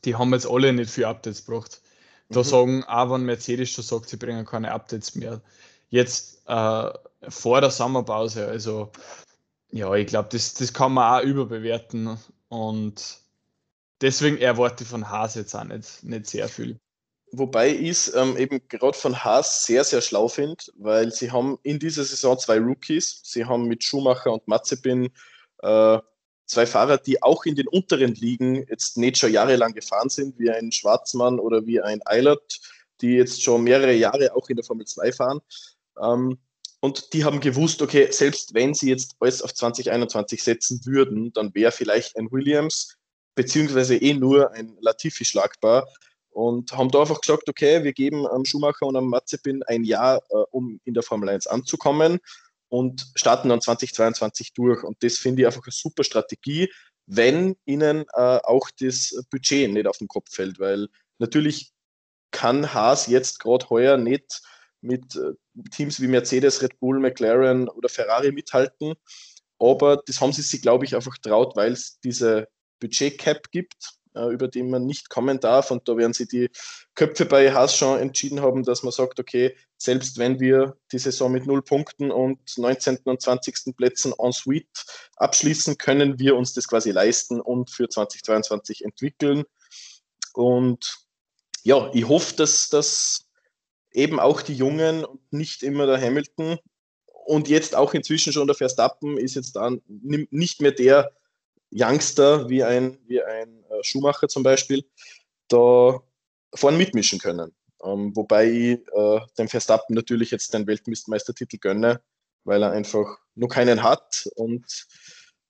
die 0.06 0.16
haben 0.16 0.34
jetzt 0.34 0.48
alle 0.48 0.74
nicht 0.74 0.92
viel 0.92 1.06
Updates 1.06 1.46
gebracht. 1.46 1.82
Da 2.30 2.42
mhm. 2.42 2.44
sagen 2.44 2.84
auch, 2.84 3.12
wenn 3.12 3.24
Mercedes 3.24 3.70
schon 3.70 3.84
sagt, 3.84 4.10
sie 4.10 4.18
bringen 4.18 4.46
keine 4.46 4.72
Updates 4.72 5.16
mehr. 5.16 5.42
Jetzt 5.90 6.42
äh, 6.48 6.90
vor 7.30 7.62
der 7.62 7.72
Sommerpause, 7.72 8.46
also 8.48 8.92
ja, 9.72 9.94
ich 9.96 10.08
glaube, 10.08 10.30
das, 10.32 10.54
das 10.54 10.74
kann 10.74 10.94
man 10.94 11.20
auch 11.20 11.26
überbewerten 11.26 12.18
und 12.50 13.20
deswegen 14.02 14.38
erwarte 14.38 14.84
ich 14.84 14.90
von 14.90 15.10
Haas 15.10 15.36
jetzt 15.36 15.56
auch 15.56 15.64
nicht, 15.64 16.04
nicht 16.04 16.28
sehr 16.28 16.50
viel. 16.50 16.78
Wobei 17.32 17.76
ich 17.76 17.90
es 17.90 18.14
ähm, 18.16 18.38
eben 18.38 18.62
gerade 18.70 18.98
von 18.98 19.24
Haas 19.24 19.66
sehr, 19.66 19.84
sehr 19.84 20.02
schlau 20.02 20.30
finde, 20.30 20.64
weil 20.76 21.12
sie 21.12 21.32
haben 21.32 21.60
in 21.64 21.78
dieser 21.78 22.06
Saison 22.06 22.40
zwei 22.40 22.58
Rookies. 22.58 23.22
Sie 23.24 23.44
haben 23.44 23.68
mit 23.68 23.84
Schumacher 23.84 24.32
und 24.32 24.48
Mazepin 24.48 25.10
äh, 25.62 26.00
zwei 26.46 26.66
Fahrer, 26.66 26.98
die 26.98 27.22
auch 27.22 27.46
in 27.46 27.56
den 27.56 27.68
unteren 27.68 28.16
Ligen 28.16 28.66
jetzt 28.70 28.98
nicht 28.98 29.18
schon 29.18 29.34
jahrelang 29.34 29.74
gefahren 29.74 30.10
sind, 30.10 30.40
wie 30.40 30.50
ein 30.50 30.72
Schwarzmann 30.72 31.40
oder 31.40 31.66
wie 31.66 31.82
ein 31.82 32.00
Eilert, 32.06 32.60
die 33.02 33.16
jetzt 33.16 33.44
schon 33.44 33.64
mehrere 33.64 33.94
Jahre 33.94 34.34
auch 34.34 34.48
in 34.48 34.56
der 34.56 34.66
Formel 34.66 34.86
2 34.86 35.12
fahren. 35.12 35.42
Ähm, 36.02 36.38
und 36.80 37.12
die 37.12 37.26
haben 37.26 37.42
gewusst, 37.42 37.82
okay, 37.82 38.10
selbst 38.12 38.54
wenn 38.54 38.74
sie 38.74 38.90
jetzt 38.90 39.16
alles 39.20 39.42
auf 39.42 39.54
2021 39.54 40.42
setzen 40.42 40.80
würden, 40.86 41.34
dann 41.34 41.54
wäre 41.54 41.72
vielleicht 41.74 42.16
ein 42.16 42.32
Williams 42.32 42.96
beziehungsweise 43.36 43.98
eh 43.98 44.14
nur 44.14 44.52
ein 44.54 44.78
Latifi 44.80 45.26
schlagbar 45.26 45.88
und 46.38 46.72
haben 46.72 46.92
da 46.92 47.00
einfach 47.02 47.20
gesagt, 47.20 47.50
okay, 47.50 47.84
wir 47.84 47.94
geben 47.94 48.28
am 48.28 48.46
Schumacher 48.46 48.86
und 48.86 48.96
am 48.96 49.10
Mazepin 49.10 49.64
ein 49.64 49.84
Jahr, 49.84 50.22
äh, 50.30 50.44
um 50.52 50.80
in 50.84 50.94
der 50.94 51.02
Formel 51.02 51.30
1 51.30 51.48
anzukommen 51.48 52.20
und 52.70 53.08
starten 53.16 53.50
dann 53.50 53.60
2022 53.60 54.54
durch. 54.54 54.84
Und 54.84 55.02
das 55.02 55.18
finde 55.18 55.42
ich 55.42 55.48
einfach 55.48 55.66
eine 55.66 55.72
super 55.72 56.04
Strategie, 56.04 56.72
wenn 57.08 57.56
ihnen 57.66 58.06
äh, 58.14 58.40
auch 58.44 58.70
das 58.80 59.20
Budget 59.32 59.72
nicht 59.74 59.88
auf 59.88 59.98
den 59.98 60.08
Kopf 60.08 60.32
fällt, 60.32 60.60
weil 60.60 60.90
natürlich 61.18 61.72
kann 62.30 62.72
Haas 62.72 63.08
jetzt 63.08 63.40
gerade 63.40 63.68
heuer 63.72 63.98
nicht 63.98 64.44
mit 64.82 65.16
äh, 65.16 65.34
Teams 65.72 66.00
wie 66.00 66.08
Mercedes, 66.08 66.62
Red 66.62 66.80
Bull, 66.80 67.00
McLaren 67.00 67.68
oder 67.68 67.90
Ferrari 67.90 68.32
mithalten. 68.32 68.94
Aber 69.58 70.04
das 70.06 70.22
haben 70.22 70.34
sie 70.34 70.44
sich, 70.44 70.62
glaube 70.62 70.86
ich, 70.86 70.96
einfach 70.96 71.18
traut, 71.18 71.56
weil 71.56 71.72
es 71.72 72.00
diese 72.02 72.48
Budget-Cap 72.80 73.50
gibt 73.50 73.98
über 74.32 74.48
den 74.48 74.70
man 74.70 74.86
nicht 74.86 75.10
kommen 75.10 75.40
darf. 75.40 75.72
Und 75.72 75.88
da 75.88 75.98
werden 75.98 76.14
sie 76.14 76.28
die 76.28 76.50
Köpfe 76.96 77.26
bei 77.26 77.54
Haas 77.54 77.76
schon 77.76 78.00
entschieden 78.00 78.42
haben, 78.42 78.64
dass 78.64 78.84
man 78.84 78.92
sagt, 78.92 79.20
okay, 79.20 79.56
selbst 79.78 80.18
wenn 80.18 80.40
wir 80.40 80.78
die 80.92 81.00
Saison 81.00 81.32
mit 81.32 81.46
null 81.46 81.62
Punkten 81.62 82.12
und 82.12 82.40
19. 82.58 83.00
und 83.06 83.22
20. 83.22 83.76
Plätzen 83.76 84.14
en 84.18 84.32
suite 84.32 84.86
abschließen, 85.18 85.78
können 85.78 86.20
wir 86.20 86.36
uns 86.36 86.54
das 86.54 86.68
quasi 86.68 86.92
leisten 86.92 87.40
und 87.40 87.70
für 87.70 87.88
2022 87.88 88.84
entwickeln. 88.84 89.44
Und 90.34 90.98
ja, 91.64 91.90
ich 91.94 92.08
hoffe, 92.08 92.36
dass 92.36 92.70
das 92.70 93.26
eben 93.92 94.20
auch 94.20 94.42
die 94.42 94.56
Jungen 94.56 95.06
und 95.06 95.34
nicht 95.34 95.64
immer 95.64 95.86
der 95.86 96.00
Hamilton 96.00 96.60
und 97.28 97.50
jetzt 97.50 97.76
auch 97.76 97.94
inzwischen 97.94 98.32
schon 98.32 98.48
der 98.48 98.56
Verstappen 98.56 99.18
ist 99.18 99.36
jetzt 99.36 99.58
dann 99.58 99.82
nicht 99.88 100.62
mehr 100.62 100.72
der 100.72 101.12
Youngster 101.72 102.50
wie 102.50 102.64
ein, 102.64 102.98
wie 103.08 103.22
ein 103.22 103.64
äh, 103.70 103.84
Schumacher 103.84 104.28
zum 104.28 104.44
Beispiel, 104.44 104.86
da 105.48 106.02
vorne 106.54 106.78
mitmischen 106.78 107.20
können. 107.20 107.54
Ähm, 107.84 108.16
wobei 108.16 108.50
ich 108.50 108.80
äh, 108.94 109.20
dem 109.38 109.48
Verstappen 109.48 109.96
natürlich 109.96 110.32
jetzt 110.32 110.54
den 110.54 110.66
Weltmeistertitel 110.66 111.58
gönne, 111.58 112.02
weil 112.44 112.64
er 112.64 112.72
einfach 112.72 113.18
nur 113.36 113.50
keinen 113.50 113.84
hat 113.84 114.28
und 114.36 114.66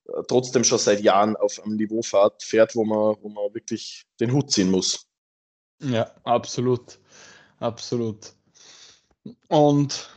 äh, 0.06 0.22
trotzdem 0.28 0.64
schon 0.64 0.78
seit 0.78 1.00
Jahren 1.00 1.36
auf 1.36 1.60
einem 1.62 1.76
Niveau 1.76 2.02
fährt, 2.02 2.42
fährt 2.42 2.74
wo, 2.74 2.84
man, 2.84 3.16
wo 3.22 3.28
man 3.28 3.54
wirklich 3.54 4.04
den 4.20 4.32
Hut 4.32 4.52
ziehen 4.52 4.70
muss. 4.70 5.06
Ja, 5.80 6.10
absolut. 6.24 6.98
Absolut. 7.60 8.32
Und 9.48 10.08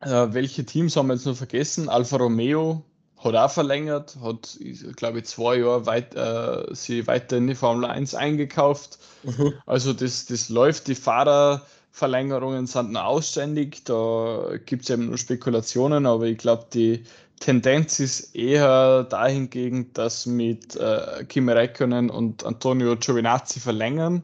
äh, 0.00 0.26
welche 0.30 0.64
Teams 0.64 0.96
haben 0.96 1.08
wir 1.08 1.14
jetzt 1.14 1.26
noch 1.26 1.36
vergessen? 1.36 1.88
Alfa 1.88 2.16
Romeo 2.16 2.84
hat 3.24 3.34
auch 3.34 3.50
verlängert, 3.50 4.16
hat, 4.22 4.58
glaube 4.96 5.18
ich, 5.18 5.24
zwei 5.24 5.56
Jahre 5.56 5.86
weit, 5.86 6.14
äh, 6.14 6.74
sie 6.74 7.06
weiter 7.06 7.36
in 7.36 7.48
die 7.48 7.54
Formel 7.54 7.84
1 7.90 8.14
eingekauft. 8.14 8.98
Mhm. 9.24 9.54
Also 9.66 9.92
das, 9.92 10.26
das 10.26 10.48
läuft, 10.48 10.86
die 10.86 10.94
Fahrerverlängerungen 10.94 12.66
sind 12.66 12.92
noch 12.92 13.04
ausständig, 13.04 13.84
da 13.84 14.52
gibt 14.64 14.84
es 14.84 14.90
eben 14.90 15.06
nur 15.06 15.18
Spekulationen, 15.18 16.06
aber 16.06 16.26
ich 16.26 16.38
glaube, 16.38 16.66
die 16.72 17.02
Tendenz 17.40 18.00
ist 18.00 18.34
eher 18.34 19.04
dahingegen, 19.04 19.92
dass 19.92 20.26
mit 20.26 20.76
äh, 20.76 21.24
Kimi 21.28 21.52
Räikkönen 21.52 22.10
und 22.10 22.44
Antonio 22.44 22.96
Giovinazzi 22.96 23.60
verlängern. 23.60 24.22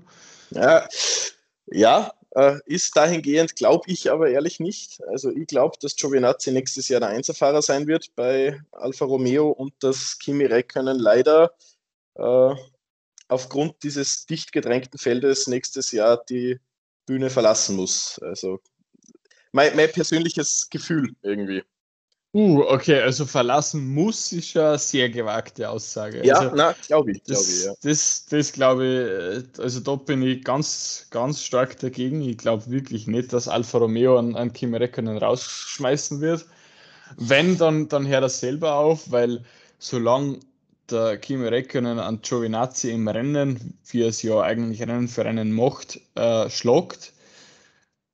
Ja, 0.51 0.87
ja 1.67 2.13
äh, 2.35 2.59
ist 2.67 2.97
dahingehend, 2.97 3.57
glaube 3.57 3.91
ich 3.91 4.11
aber 4.11 4.29
ehrlich 4.29 4.61
nicht. 4.61 5.03
Also 5.09 5.31
ich 5.31 5.47
glaube, 5.47 5.77
dass 5.81 5.97
Giovinazzi 5.97 6.53
nächstes 6.53 6.89
Jahr 6.89 7.01
der 7.01 7.11
Einzelfahrer 7.11 7.63
sein 7.63 7.87
wird 7.87 8.15
bei 8.15 8.61
Alfa 8.73 9.05
Romeo 9.05 9.51
und 9.51 9.73
dass 9.81 10.19
Kimi 10.19 10.45
Räikkönen 10.45 10.99
leider 10.99 11.55
äh, 12.15 12.55
aufgrund 13.29 13.83
dieses 13.83 14.27
dicht 14.27 14.53
gedrängten 14.53 14.99
Feldes 14.99 15.47
nächstes 15.47 15.93
Jahr 15.93 16.23
die 16.29 16.59
Bühne 17.07 17.31
verlassen 17.31 17.77
muss. 17.77 18.19
Also 18.23 18.61
mein, 19.53 19.75
mein 19.77 19.91
persönliches 19.91 20.69
Gefühl 20.71 21.15
irgendwie. 21.23 21.63
Uh, 22.35 22.63
okay, 22.67 23.01
also 23.01 23.27
verlassen 23.27 23.95
muss 23.95 24.33
ist 24.33 24.55
ja 24.55 24.71
eine 24.71 24.79
sehr 24.79 25.09
gewagte 25.09 25.71
Aussage. 25.71 26.27
Ja, 26.27 26.41
also, 26.41 26.57
na, 26.57 26.75
glaube 26.85 27.13
ich, 27.13 27.23
glaube 27.23 27.43
ich, 27.43 27.65
ja. 27.65 27.73
Das, 27.85 28.27
das 28.29 28.53
glaube 28.53 29.45
ich, 29.55 29.61
also 29.61 29.79
da 29.79 29.95
bin 29.95 30.21
ich 30.21 30.43
ganz, 30.43 31.07
ganz 31.11 31.45
stark 31.45 31.79
dagegen. 31.79 32.21
Ich 32.23 32.39
glaube 32.39 32.69
wirklich 32.69 33.07
nicht, 33.07 33.33
dass 33.33 33.47
Alfa 33.47 33.79
Romeo 33.79 34.19
an, 34.19 34.35
an 34.35 34.53
Kimi 34.53 34.79
Räikkönen 34.79 35.17
rausschmeißen 35.17 36.21
wird. 36.21 36.45
Wenn, 37.17 37.57
dann, 37.57 37.89
dann 37.89 38.09
hört 38.09 38.25
er 38.25 38.29
selber 38.29 38.75
auf, 38.75 39.13
weil 39.13 39.45
solange 39.79 40.41
der 40.91 41.19
Kimi 41.19 41.47
Räikkönen 41.47 42.01
an 42.01 42.21
Giovinazzi 42.21 42.91
im 42.91 43.07
Rennen, 43.07 43.79
wie 43.87 44.03
er 44.03 44.09
es 44.09 44.23
ja 44.23 44.41
eigentlich 44.41 44.83
Rennen 44.83 45.07
für 45.07 45.25
Rennen 45.25 45.53
macht, 45.53 46.01
äh, 46.17 46.51
schlagt, 46.51 47.13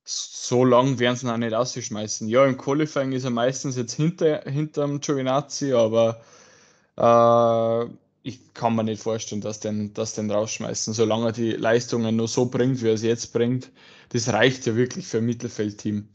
so 0.04 0.64
lang 0.64 0.98
werden 0.98 1.16
sie 1.16 1.26
ihn 1.26 1.30
auch 1.30 1.36
nicht 1.36 1.52
rausschmeißen. 1.52 2.28
Ja, 2.28 2.44
im 2.46 2.56
Qualifying 2.56 3.12
ist 3.12 3.24
er 3.24 3.30
meistens 3.30 3.76
jetzt 3.76 3.94
hinter, 3.94 4.42
hinterm 4.42 5.00
Giovinazzi, 5.00 5.72
aber 5.72 6.20
äh, 6.96 7.90
ich 8.22 8.52
kann 8.54 8.76
mir 8.76 8.84
nicht 8.84 9.02
vorstellen, 9.02 9.40
dass 9.40 9.60
den, 9.60 9.94
dass 9.94 10.14
den 10.14 10.30
rausschmeißen, 10.30 10.94
solange 10.94 11.26
er 11.26 11.32
die 11.32 11.52
Leistungen 11.52 12.16
nur 12.16 12.28
so 12.28 12.46
bringt, 12.46 12.82
wie 12.82 12.88
er 12.88 12.94
es 12.94 13.02
jetzt 13.02 13.32
bringt. 13.32 13.70
Das 14.10 14.32
reicht 14.32 14.66
ja 14.66 14.76
wirklich 14.76 15.06
für 15.06 15.18
ein 15.18 15.26
Mittelfeldteam. 15.26 16.08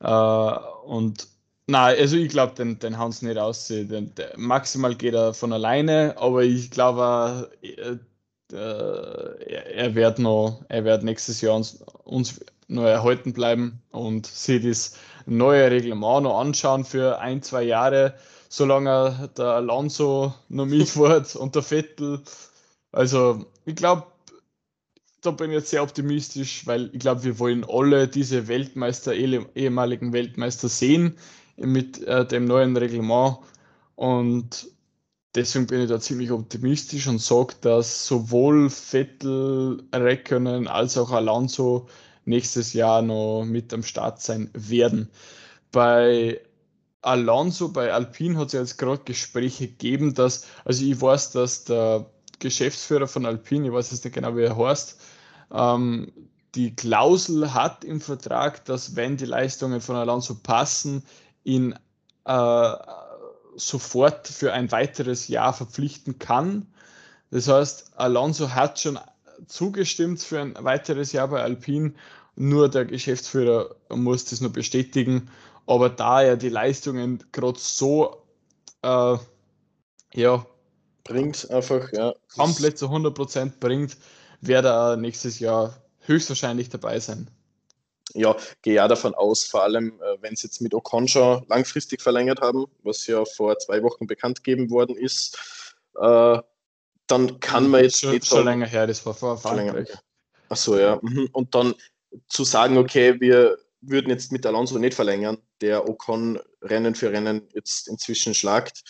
Äh, 0.00 0.52
und 0.86 1.28
nein, 1.66 1.96
also 1.98 2.16
ich 2.16 2.28
glaube, 2.30 2.54
den, 2.54 2.78
den 2.78 2.98
hauen 2.98 3.12
sie 3.12 3.26
nicht 3.26 3.38
aus. 3.38 3.68
Den, 3.68 3.88
den, 3.88 4.14
maximal 4.36 4.94
geht 4.94 5.14
er 5.14 5.34
von 5.34 5.52
alleine, 5.52 6.14
aber 6.18 6.42
ich 6.42 6.70
glaube, 6.70 7.50
äh, 7.62 7.96
äh, 8.52 9.72
er, 9.74 9.94
wird 9.94 10.18
noch, 10.18 10.64
er 10.68 10.84
wird 10.84 11.04
nächstes 11.04 11.40
Jahr 11.40 11.56
uns, 11.56 11.82
uns 12.04 12.40
noch 12.70 12.84
erhalten 12.84 13.32
bleiben 13.32 13.82
und 13.90 14.26
sich 14.26 14.62
das 14.62 14.96
neue 15.26 15.70
Reglement 15.70 16.24
noch 16.24 16.38
anschauen 16.38 16.84
für 16.84 17.18
ein, 17.18 17.42
zwei 17.42 17.62
Jahre, 17.62 18.14
solange 18.48 19.30
der 19.36 19.46
Alonso 19.46 20.34
noch 20.48 20.66
mitfährt 20.66 21.36
und 21.36 21.54
der 21.54 21.62
Vettel. 21.62 22.20
Also 22.92 23.44
ich 23.64 23.76
glaube, 23.76 24.06
da 25.22 25.30
bin 25.30 25.50
ich 25.50 25.56
jetzt 25.56 25.70
sehr 25.70 25.82
optimistisch, 25.82 26.66
weil 26.66 26.90
ich 26.92 27.00
glaube, 27.00 27.24
wir 27.24 27.38
wollen 27.38 27.64
alle 27.68 28.08
diese 28.08 28.48
Weltmeister, 28.48 29.14
ehemaligen 29.14 30.12
Weltmeister 30.12 30.68
sehen 30.68 31.16
mit 31.56 32.02
äh, 32.04 32.26
dem 32.26 32.46
neuen 32.46 32.76
Reglement. 32.76 33.38
Und 33.96 34.68
deswegen 35.34 35.66
bin 35.66 35.82
ich 35.82 35.88
da 35.88 36.00
ziemlich 36.00 36.30
optimistisch 36.30 37.06
und 37.06 37.20
sage, 37.20 37.54
dass 37.60 38.06
sowohl 38.06 38.70
Vettel, 38.70 39.82
Räikkönen 39.94 40.66
als 40.68 40.96
auch 40.96 41.10
Alonso 41.10 41.86
nächstes 42.30 42.72
Jahr 42.72 43.02
noch 43.02 43.44
mit 43.44 43.74
am 43.74 43.82
Start 43.82 44.22
sein 44.22 44.50
werden. 44.54 45.10
Bei 45.70 46.40
Alonso, 47.02 47.68
bei 47.68 47.92
Alpine 47.92 48.38
hat 48.38 48.48
es 48.48 48.52
jetzt 48.52 48.78
gerade 48.78 49.02
Gespräche 49.04 49.68
gegeben, 49.68 50.14
dass, 50.14 50.46
also 50.64 50.84
ich 50.84 51.00
weiß, 51.00 51.32
dass 51.32 51.64
der 51.64 52.06
Geschäftsführer 52.38 53.06
von 53.06 53.26
Alpine, 53.26 53.66
ich 53.66 53.72
weiß 53.72 53.90
jetzt 53.90 54.04
nicht 54.04 54.14
genau, 54.14 54.36
wie 54.36 54.42
er 54.42 54.56
heißt, 54.56 54.98
ähm, 55.52 56.12
die 56.54 56.74
Klausel 56.74 57.54
hat 57.54 57.84
im 57.84 58.00
Vertrag, 58.00 58.64
dass 58.64 58.96
wenn 58.96 59.16
die 59.16 59.26
Leistungen 59.26 59.80
von 59.80 59.96
Alonso 59.96 60.34
passen, 60.34 61.04
ihn 61.44 61.74
äh, 62.24 62.72
sofort 63.56 64.26
für 64.28 64.52
ein 64.52 64.70
weiteres 64.72 65.28
Jahr 65.28 65.52
verpflichten 65.52 66.18
kann. 66.18 66.66
Das 67.30 67.48
heißt, 67.48 67.92
Alonso 67.96 68.50
hat 68.50 68.80
schon 68.80 68.98
zugestimmt 69.46 70.20
für 70.20 70.40
ein 70.40 70.54
weiteres 70.58 71.12
Jahr 71.12 71.28
bei 71.28 71.42
Alpine, 71.42 71.94
nur 72.40 72.70
der 72.70 72.86
Geschäftsführer 72.86 73.76
muss 73.90 74.24
das 74.24 74.40
nur 74.40 74.50
bestätigen. 74.50 75.30
Aber 75.66 75.90
da 75.90 76.22
er 76.22 76.36
die 76.36 76.48
Leistungen 76.48 77.22
gerade 77.32 77.58
so 77.58 78.22
äh, 78.82 79.18
ja, 80.14 80.46
bringt, 81.04 81.50
einfach 81.50 81.92
ja. 81.92 82.14
komplett 82.34 82.78
zu 82.78 82.86
100% 82.86 83.52
bringt, 83.60 83.98
wird 84.40 84.64
er 84.64 84.96
nächstes 84.96 85.38
Jahr 85.38 85.76
höchstwahrscheinlich 86.00 86.70
dabei 86.70 86.98
sein. 86.98 87.30
Ja, 88.14 88.34
gehe 88.62 88.74
ja 88.74 88.88
davon 88.88 89.14
aus, 89.14 89.44
vor 89.44 89.62
allem 89.62 90.00
äh, 90.00 90.16
wenn 90.22 90.34
sie 90.34 90.46
jetzt 90.46 90.62
mit 90.62 90.72
schon 91.06 91.44
langfristig 91.46 92.00
verlängert 92.00 92.40
haben, 92.40 92.66
was 92.82 93.06
ja 93.06 93.24
vor 93.24 93.56
zwei 93.58 93.82
Wochen 93.82 94.06
bekannt 94.06 94.42
gegeben 94.42 94.70
worden 94.70 94.96
ist, 94.96 95.76
äh, 95.96 96.38
dann 97.06 97.40
kann 97.40 97.68
man 97.68 97.84
jetzt 97.84 98.00
schon, 98.00 98.12
nicht 98.12 98.26
schon 98.26 98.46
länger 98.46 98.66
her, 98.66 98.86
das 98.86 99.04
war 99.04 99.14
vor 99.14 99.36
Frankreich. 99.36 99.90
Achso, 100.48 100.76
ja. 100.76 100.98
Mhm. 101.02 101.28
Und 101.32 101.54
dann 101.54 101.74
zu 102.28 102.44
sagen, 102.44 102.78
okay, 102.78 103.20
wir 103.20 103.58
würden 103.80 104.10
jetzt 104.10 104.32
mit 104.32 104.44
Alonso 104.46 104.78
nicht 104.78 104.94
verlängern, 104.94 105.38
der 105.60 105.88
Ocon 105.88 106.38
Rennen 106.62 106.94
für 106.94 107.12
Rennen 107.12 107.48
jetzt 107.54 107.88
inzwischen 107.88 108.34
schlagt, 108.34 108.82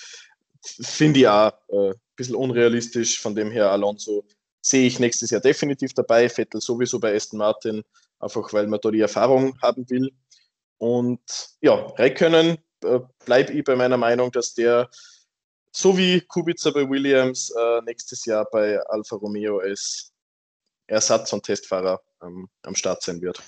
finde 0.65 1.21
ich 1.21 1.29
auch 1.29 1.53
äh, 1.69 1.91
ein 1.91 1.95
bisschen 2.17 2.35
unrealistisch. 2.35 3.21
Von 3.21 3.35
dem 3.35 3.51
her, 3.51 3.71
Alonso 3.71 4.25
sehe 4.63 4.87
ich 4.87 4.99
nächstes 4.99 5.31
Jahr 5.31 5.41
definitiv 5.41 5.95
dabei, 5.95 6.29
Vettel 6.29 6.61
sowieso 6.61 6.99
bei 6.99 7.15
Aston 7.15 7.39
Martin, 7.39 7.83
einfach 8.19 8.53
weil 8.53 8.67
man 8.67 8.81
da 8.81 8.91
die 8.91 9.01
Erfahrung 9.01 9.57
haben 9.63 9.89
will. 9.89 10.11
Und 10.79 11.21
ja, 11.61 11.75
Räikkönen 11.75 12.59
äh, 12.85 13.01
bleibe 13.25 13.53
ich 13.53 13.65
bei 13.65 13.77
meiner 13.77 13.97
Meinung, 13.97 14.33
dass 14.33 14.55
der 14.55 14.91
so 15.73 15.97
wie 15.97 16.21
Kubica 16.21 16.71
bei 16.71 16.89
Williams 16.89 17.51
äh, 17.51 17.81
nächstes 17.83 18.25
Jahr 18.25 18.47
bei 18.51 18.81
Alfa 18.89 19.17
Romeo 19.17 19.59
als 19.59 20.13
Ersatz- 20.91 21.33
und 21.33 21.45
Testfahrer 21.45 22.01
ähm, 22.23 22.49
am 22.63 22.75
Start 22.75 23.03
sein 23.03 23.21
wird. 23.21 23.41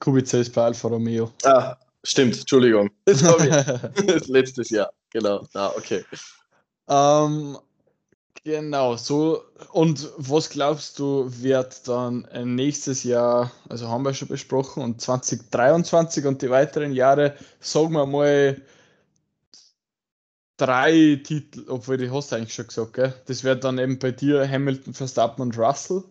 Kubica 0.00 0.38
ist 0.38 0.52
bei 0.52 0.64
Alfa 0.64 0.88
Romeo. 0.88 1.30
Ah, 1.44 1.76
stimmt, 2.02 2.38
Entschuldigung. 2.38 2.90
Das 3.04 3.22
ich 3.22 4.28
letztes 4.28 4.70
Jahr, 4.70 4.92
genau. 5.10 5.46
Ah, 5.54 5.72
okay. 5.76 6.04
Ähm, 6.88 7.58
genau, 8.42 8.96
so. 8.96 9.44
Und 9.72 10.10
was 10.16 10.50
glaubst 10.50 10.98
du, 10.98 11.26
wird 11.28 11.86
dann 11.86 12.26
nächstes 12.44 13.04
Jahr, 13.04 13.52
also 13.68 13.88
haben 13.88 14.04
wir 14.04 14.14
schon 14.14 14.28
besprochen, 14.28 14.82
und 14.82 15.00
2023 15.00 16.26
und 16.26 16.42
die 16.42 16.50
weiteren 16.50 16.92
Jahre, 16.92 17.36
sagen 17.60 17.92
wir 17.92 18.06
mal, 18.06 18.60
drei 20.56 21.20
Titel, 21.24 21.64
obwohl 21.68 21.96
die 21.96 22.10
hast 22.10 22.32
du 22.32 22.36
eigentlich 22.36 22.54
schon 22.54 22.66
gesagt, 22.66 22.94
gell? 22.94 23.14
Das 23.26 23.44
wäre 23.44 23.58
dann 23.58 23.78
eben 23.78 23.98
bei 23.98 24.10
dir 24.10 24.48
Hamilton, 24.48 24.94
Verstappen 24.94 25.42
und 25.42 25.56
Russell. 25.56 26.04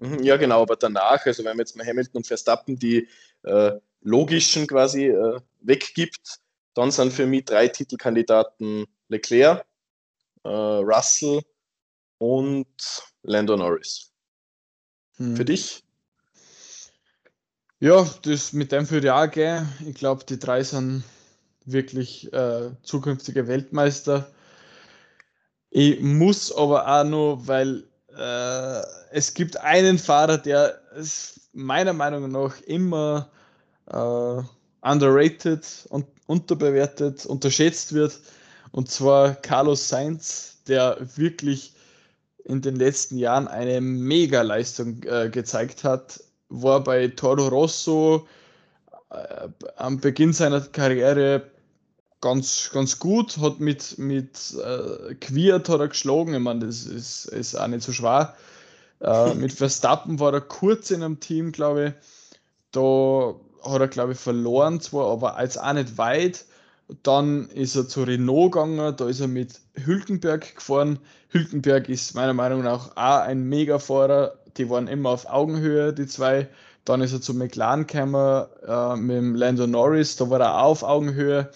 Mhm, 0.00 0.22
ja, 0.22 0.36
genau, 0.36 0.62
aber 0.62 0.76
danach, 0.76 1.24
also 1.24 1.44
wenn 1.44 1.56
man 1.56 1.60
jetzt 1.60 1.76
mal 1.76 1.86
Hamilton 1.86 2.18
und 2.18 2.26
Verstappen 2.26 2.78
die 2.78 3.08
äh, 3.42 3.72
logischen 4.00 4.66
quasi 4.66 5.06
äh, 5.06 5.40
weggibt, 5.60 6.40
dann 6.74 6.90
sind 6.90 7.12
für 7.12 7.26
mich 7.26 7.44
drei 7.44 7.68
Titelkandidaten 7.68 8.86
Leclerc, 9.08 9.64
äh, 10.42 10.48
Russell 10.48 11.42
und 12.18 12.66
Lando 13.22 13.56
Norris. 13.56 14.10
Hm. 15.16 15.36
Für 15.36 15.44
dich? 15.44 15.84
Ja, 17.80 18.08
das 18.22 18.52
mit 18.52 18.72
dem 18.72 18.86
ich 18.90 19.10
auch 19.10 19.30
gehen. 19.30 19.68
Ich 19.86 19.94
glaube, 19.94 20.24
die 20.24 20.38
drei 20.38 20.62
sind 20.62 21.04
wirklich 21.64 22.32
äh, 22.32 22.70
zukünftige 22.82 23.46
Weltmeister. 23.46 24.30
Ich 25.70 26.00
muss 26.00 26.52
aber 26.52 26.86
auch 26.86 27.04
noch, 27.04 27.42
weil 27.46 27.84
äh, 28.16 28.82
es 29.10 29.34
gibt 29.34 29.60
einen 29.60 29.98
Fahrer, 29.98 30.38
der 30.38 30.80
meiner 31.52 31.92
Meinung 31.92 32.30
nach 32.30 32.60
immer 32.62 33.28
äh, 33.86 34.42
underrated 34.82 35.66
und 35.88 36.06
unterbewertet, 36.26 37.26
unterschätzt 37.26 37.92
wird. 37.92 38.18
Und 38.72 38.90
zwar 38.90 39.34
Carlos 39.34 39.88
Sainz, 39.88 40.58
der 40.66 40.98
wirklich 41.16 41.74
in 42.44 42.60
den 42.60 42.76
letzten 42.76 43.16
Jahren 43.16 43.48
eine 43.48 43.80
Mega-Leistung 43.80 45.02
äh, 45.04 45.30
gezeigt 45.30 45.84
hat. 45.84 46.22
War 46.48 46.84
bei 46.84 47.08
Toro 47.08 47.48
Rosso 47.48 48.26
äh, 49.10 49.48
am 49.76 49.98
Beginn 49.98 50.32
seiner 50.32 50.60
Karriere 50.60 51.42
ganz, 52.24 52.70
ganz 52.72 52.98
gut, 52.98 53.36
hat 53.36 53.60
mit, 53.60 53.98
mit 53.98 54.54
äh, 54.54 55.14
Quiert 55.16 55.68
hat 55.68 55.80
er 55.80 55.88
geschlagen, 55.88 56.32
ich 56.32 56.40
meine, 56.40 56.64
das 56.64 56.86
ist, 56.86 57.26
ist 57.26 57.54
auch 57.54 57.66
nicht 57.66 57.82
so 57.82 57.92
schwer. 57.92 58.34
Äh, 59.00 59.34
mit 59.34 59.52
Verstappen 59.52 60.18
war 60.18 60.32
er 60.32 60.40
kurz 60.40 60.90
in 60.90 61.02
einem 61.02 61.20
Team, 61.20 61.52
glaube 61.52 61.88
ich. 61.88 61.92
Da 62.72 63.34
hat 63.62 63.80
er, 63.80 63.88
glaube 63.88 64.12
ich, 64.12 64.18
verloren 64.18 64.80
zwar, 64.80 65.10
aber 65.10 65.36
als 65.36 65.58
auch 65.58 65.74
nicht 65.74 65.98
weit. 65.98 66.46
Dann 67.02 67.50
ist 67.50 67.76
er 67.76 67.88
zu 67.88 68.04
Renault 68.04 68.52
gegangen, 68.52 68.96
da 68.96 69.06
ist 69.06 69.20
er 69.20 69.28
mit 69.28 69.60
Hülkenberg 69.74 70.54
gefahren. 70.54 70.98
Hülkenberg 71.28 71.90
ist 71.90 72.14
meiner 72.14 72.34
Meinung 72.34 72.62
nach 72.62 72.96
auch 72.96 73.20
ein 73.20 73.44
Mega-Fahrer. 73.50 74.38
Die 74.56 74.70
waren 74.70 74.88
immer 74.88 75.10
auf 75.10 75.26
Augenhöhe, 75.26 75.92
die 75.92 76.06
zwei. 76.06 76.48
Dann 76.86 77.02
ist 77.02 77.12
er 77.12 77.20
zu 77.20 77.34
McLaren 77.34 77.86
gekommen 77.86 78.46
äh, 78.66 78.96
mit 78.96 79.16
dem 79.16 79.34
Lando 79.34 79.66
Norris, 79.66 80.16
da 80.16 80.30
war 80.30 80.40
er 80.40 80.62
auch 80.62 80.70
auf 80.70 80.82
Augenhöhe. 80.82 81.50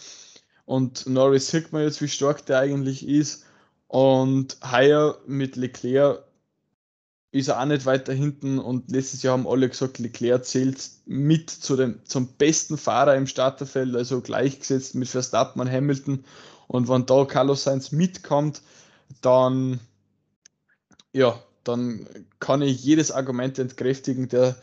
Und 0.69 1.07
Norris 1.07 1.49
sieht 1.49 1.73
man 1.73 1.83
jetzt, 1.83 2.03
wie 2.03 2.09
stark 2.09 2.45
der 2.45 2.59
eigentlich 2.59 3.09
ist. 3.09 3.47
Und 3.87 4.59
heuer 4.71 5.19
mit 5.27 5.57
Leclerc 5.57 6.23
ist 7.31 7.49
er 7.49 7.59
auch 7.59 7.65
nicht 7.65 7.87
weiter 7.87 8.13
hinten 8.13 8.59
und 8.59 8.91
letztes 8.91 9.23
Jahr 9.23 9.33
haben 9.33 9.49
alle 9.49 9.71
gesagt, 9.71 9.99
Leclerc 9.99 10.45
zählt 10.45 10.91
mit 11.07 11.49
zu 11.49 11.75
dem, 11.75 12.05
zum 12.05 12.29
besten 12.35 12.77
Fahrer 12.77 13.17
im 13.17 13.27
Starterfeld, 13.27 13.97
also 13.97 14.21
gleichgesetzt 14.21 14.95
mit 14.95 15.09
Verstappen 15.09 15.63
und 15.63 15.73
Hamilton. 15.73 16.23
Und 16.67 16.87
wenn 16.91 17.07
da 17.07 17.25
Carlos 17.25 17.65
Sainz 17.65 17.91
mitkommt, 17.91 18.61
dann, 19.23 19.81
ja, 21.15 21.43
dann 21.65 22.07
kann 22.41 22.61
ich 22.61 22.85
jedes 22.85 23.11
Argument 23.11 23.59
entkräftigen, 23.59 24.29
der, 24.29 24.55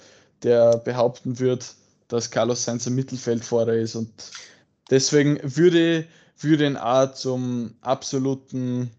der 0.44 0.78
behaupten 0.78 1.40
wird, 1.40 1.74
dass 2.10 2.30
Carlos 2.30 2.64
Sainz 2.64 2.86
ein 2.86 2.94
Mittelfeldfahrer 2.94 3.74
ist. 3.74 3.96
Und 3.96 4.12
deswegen 4.90 5.40
würde, 5.44 6.08
würde 6.40 6.66
ihn 6.66 6.78
auch 6.78 7.14
zum 7.14 7.76
absoluten 7.82 8.92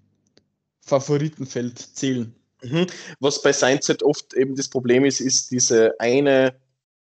Favoritenfeld 0.81 1.79
zählen. 1.79 2.35
Mhm. 2.63 2.87
Was 3.21 3.43
bei 3.43 3.53
Sainz 3.53 3.89
halt 3.89 4.03
oft 4.03 4.35
eben 4.35 4.57
das 4.57 4.69
Problem 4.69 5.05
ist, 5.05 5.21
ist 5.21 5.51
diese 5.51 5.99
eine 6.01 6.59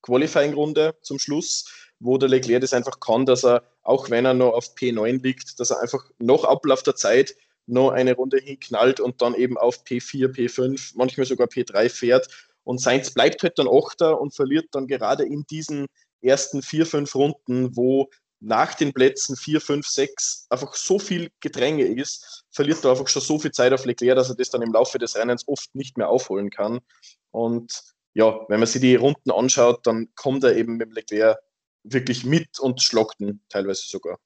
Qualifying-Runde 0.01 0.95
zum 1.01 1.19
Schluss, 1.19 1.65
wo 1.99 2.17
der 2.17 2.29
Leclerc 2.29 2.61
das 2.61 2.73
einfach 2.73 2.99
kann, 2.99 3.25
dass 3.25 3.43
er, 3.43 3.63
auch 3.83 4.09
wenn 4.09 4.25
er 4.25 4.33
noch 4.33 4.53
auf 4.53 4.75
P9 4.75 5.21
liegt, 5.21 5.59
dass 5.59 5.71
er 5.71 5.81
einfach 5.81 6.03
noch 6.19 6.43
Ablauf 6.43 6.83
der 6.83 6.95
Zeit 6.95 7.35
noch 7.67 7.91
eine 7.91 8.15
Runde 8.15 8.37
hinknallt 8.37 8.99
und 8.99 9.21
dann 9.21 9.33
eben 9.33 9.57
auf 9.57 9.83
P4, 9.83 10.27
P5, 10.27 10.93
manchmal 10.95 11.25
sogar 11.25 11.47
P3 11.47 11.89
fährt. 11.89 12.27
Und 12.63 12.81
Sainz 12.81 13.11
bleibt 13.11 13.43
halt 13.43 13.57
dann 13.57 13.67
Achter 13.67 14.19
und 14.19 14.35
verliert 14.35 14.67
dann 14.71 14.87
gerade 14.87 15.23
in 15.23 15.43
diesen 15.49 15.87
ersten 16.21 16.61
vier, 16.61 16.85
fünf 16.85 17.15
Runden, 17.15 17.75
wo 17.75 18.09
nach 18.39 18.73
den 18.73 18.93
Plätzen 18.93 19.35
4, 19.35 19.61
5, 19.61 19.87
6 19.87 20.47
einfach 20.49 20.75
so 20.75 20.99
viel 20.99 21.31
Gedränge 21.39 21.83
ist, 21.83 22.43
verliert 22.51 22.83
er 22.83 22.91
einfach 22.91 23.07
schon 23.07 23.21
so 23.21 23.39
viel 23.39 23.51
Zeit 23.51 23.73
auf 23.73 23.85
Leclerc, 23.85 24.15
dass 24.15 24.29
er 24.29 24.35
das 24.35 24.49
dann 24.49 24.61
im 24.61 24.73
Laufe 24.73 24.97
des 24.97 25.15
Rennens 25.15 25.47
oft 25.47 25.73
nicht 25.73 25.97
mehr 25.97 26.09
aufholen 26.09 26.49
kann. 26.49 26.81
Und 27.31 27.81
ja, 28.13 28.39
wenn 28.47 28.59
man 28.59 28.67
sich 28.67 28.81
die 28.81 28.95
Runden 28.95 29.31
anschaut, 29.31 29.85
dann 29.87 30.09
kommt 30.15 30.43
er 30.43 30.55
eben 30.55 30.77
mit 30.77 30.93
Leclerc 30.93 31.37
wirklich 31.83 32.25
mit 32.25 32.59
und 32.59 32.81
schlockt 32.81 33.19
ihn 33.19 33.41
teilweise 33.49 33.83
sogar. 33.85 34.19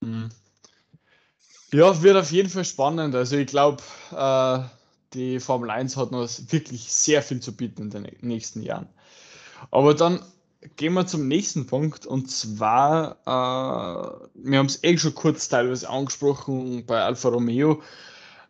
Mhm. 0.00 0.30
Ja, 1.72 2.02
wird 2.02 2.16
auf 2.16 2.30
jeden 2.30 2.50
Fall 2.50 2.64
spannend. 2.64 3.14
Also 3.14 3.36
ich 3.36 3.46
glaube, 3.46 3.82
äh, 4.14 4.58
die 5.14 5.40
Formel 5.40 5.70
1 5.70 5.96
hat 5.96 6.12
noch 6.12 6.28
wirklich 6.50 6.92
sehr 6.92 7.22
viel 7.22 7.40
zu 7.40 7.56
bieten 7.56 7.82
in 7.82 7.90
den 7.90 8.16
nächsten 8.20 8.62
Jahren. 8.62 8.88
Aber 9.70 9.94
dann 9.94 10.22
gehen 10.76 10.94
wir 10.94 11.06
zum 11.06 11.28
nächsten 11.28 11.66
Punkt. 11.66 12.06
Und 12.06 12.30
zwar, 12.30 13.18
äh, 13.26 14.28
wir 14.34 14.58
haben 14.58 14.66
es 14.66 14.82
eh 14.82 14.96
schon 14.98 15.14
kurz 15.14 15.48
teilweise 15.48 15.88
angesprochen 15.88 16.86
bei 16.86 17.00
Alfa 17.00 17.28
Romeo, 17.28 17.82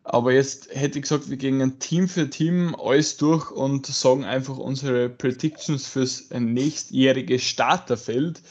aber 0.05 0.33
jetzt 0.33 0.68
hätte 0.75 0.98
ich 0.98 1.03
gesagt, 1.03 1.31
wir 1.31 1.37
gehen 1.37 1.79
Team 1.79 2.09
für 2.09 2.29
Team 2.29 2.75
alles 2.75 3.16
durch 3.16 3.51
und 3.51 3.87
sagen 3.87 4.25
einfach 4.25 4.59
unsere 4.59 5.09
Predictions 5.09 5.87
fürs 5.87 6.29
nächstjährige 6.31 7.38
Starterfeld. 7.38 8.42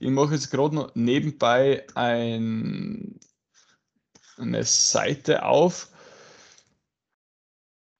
Ich 0.00 0.10
mache 0.10 0.34
jetzt 0.34 0.50
gerade 0.50 0.74
noch 0.74 0.94
nebenbei 0.94 1.86
ein, 1.94 3.18
eine 4.36 4.64
Seite 4.64 5.44
auf, 5.44 5.88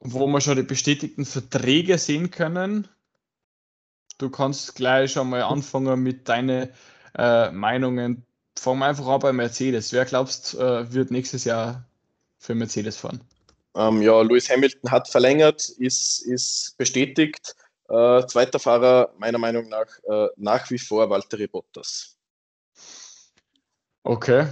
wo 0.01 0.27
wir 0.27 0.41
schon 0.43 0.57
die 0.57 0.63
bestätigten 0.63 1.25
Verträge 1.25 1.97
sehen 1.97 2.31
können 2.31 2.89
du 4.19 4.31
kannst 4.31 4.75
gleich 4.75 5.13
schon 5.13 5.31
mal 5.31 5.43
anfangen 5.43 6.03
mit 6.03 6.29
deinen 6.29 6.69
äh, 7.17 7.51
Meinungen. 7.51 8.25
Fangen 8.59 8.81
wir 8.81 8.87
einfach 8.87 9.07
an 9.07 9.21
bei 9.21 9.33
Mercedes. 9.33 9.93
Wer 9.93 10.05
glaubst, 10.05 10.55
äh, 10.55 10.93
wird 10.93 11.11
nächstes 11.11 11.45
Jahr 11.45 11.85
für 12.39 12.55
Mercedes 12.55 12.97
fahren? 12.97 13.21
Ähm, 13.77 14.03
ja, 14.03 14.21
Lewis 14.23 14.51
Hamilton 14.51 14.91
hat 14.91 15.09
verlängert, 15.09 15.69
ist, 15.69 16.23
ist 16.23 16.77
bestätigt. 16.77 17.55
Äh, 17.89 18.27
zweiter 18.27 18.59
Fahrer 18.59 19.15
meiner 19.19 19.39
Meinung 19.39 19.69
nach 19.69 19.87
äh, 20.05 20.29
nach 20.37 20.69
wie 20.71 20.79
vor 20.79 21.09
Valtteri 21.09 21.47
Bottas. 21.47 22.17
Okay, 24.03 24.49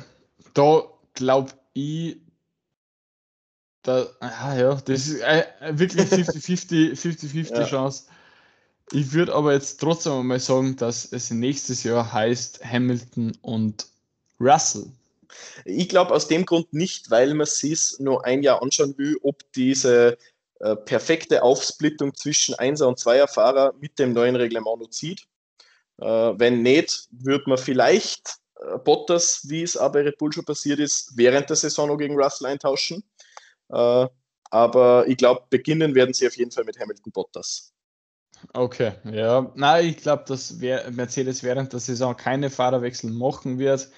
da 0.54 0.84
glaube 1.14 1.52
ich, 1.74 2.18
da, 3.82 4.06
ah, 4.20 4.56
ja, 4.56 4.74
das 4.74 5.06
ist 5.06 5.20
äh, 5.20 5.44
wirklich 5.70 6.06
50-50 6.10 7.54
ja. 7.54 7.64
Chance. 7.64 8.04
Ich 8.92 9.12
würde 9.12 9.34
aber 9.34 9.52
jetzt 9.52 9.80
trotzdem 9.80 10.26
mal 10.26 10.38
sagen, 10.38 10.76
dass 10.76 11.12
es 11.12 11.30
nächstes 11.30 11.82
Jahr 11.82 12.12
heißt 12.12 12.64
Hamilton 12.64 13.36
und 13.42 13.86
Russell. 14.38 14.86
Ich 15.64 15.88
glaube 15.88 16.14
aus 16.14 16.28
dem 16.28 16.46
Grund 16.46 16.72
nicht, 16.72 17.10
weil 17.10 17.34
man 17.34 17.46
sich 17.46 17.96
nur 17.98 18.24
ein 18.24 18.42
Jahr 18.42 18.62
anschauen 18.62 18.96
will, 18.96 19.18
ob 19.22 19.42
diese 19.52 20.16
äh, 20.60 20.76
perfekte 20.76 21.42
Aufsplittung 21.42 22.14
zwischen 22.14 22.54
1er 22.54 22.84
und 22.84 22.98
2er 22.98 23.26
Fahrer 23.26 23.74
mit 23.80 23.98
dem 23.98 24.12
neuen 24.12 24.36
Reglement 24.36 24.80
noch 24.80 24.90
zieht. 24.90 25.26
Äh, 25.98 26.04
wenn 26.06 26.62
nicht, 26.62 27.08
würde 27.10 27.44
man 27.48 27.58
vielleicht 27.58 28.36
äh, 28.60 28.78
Bottas, 28.78 29.40
wie 29.48 29.62
es 29.62 29.76
aber 29.76 29.94
bei 29.94 30.02
Red 30.02 30.18
Bull 30.18 30.32
schon 30.32 30.44
passiert 30.44 30.78
ist, 30.78 31.12
während 31.16 31.48
der 31.50 31.56
Saison 31.56 31.88
noch 31.88 31.98
gegen 31.98 32.14
Russell 32.16 32.46
eintauschen. 32.46 33.02
Äh, 33.68 34.06
aber 34.50 35.08
ich 35.08 35.16
glaube, 35.16 35.42
beginnen 35.50 35.94
werden 35.94 36.14
sie 36.14 36.26
auf 36.26 36.36
jeden 36.36 36.52
Fall 36.52 36.64
mit 36.64 36.78
Hamilton 36.78 37.12
Bottas. 37.12 37.72
Okay, 38.52 38.92
ja. 39.04 39.50
Nein, 39.54 39.86
ich 39.86 39.96
glaube, 39.98 40.24
dass 40.26 40.56
Mercedes 40.90 41.42
während 41.42 41.72
der 41.72 41.80
Saison 41.80 42.16
keine 42.16 42.50
Fahrerwechsel 42.50 43.10
machen 43.10 43.58
wird. 43.58 43.88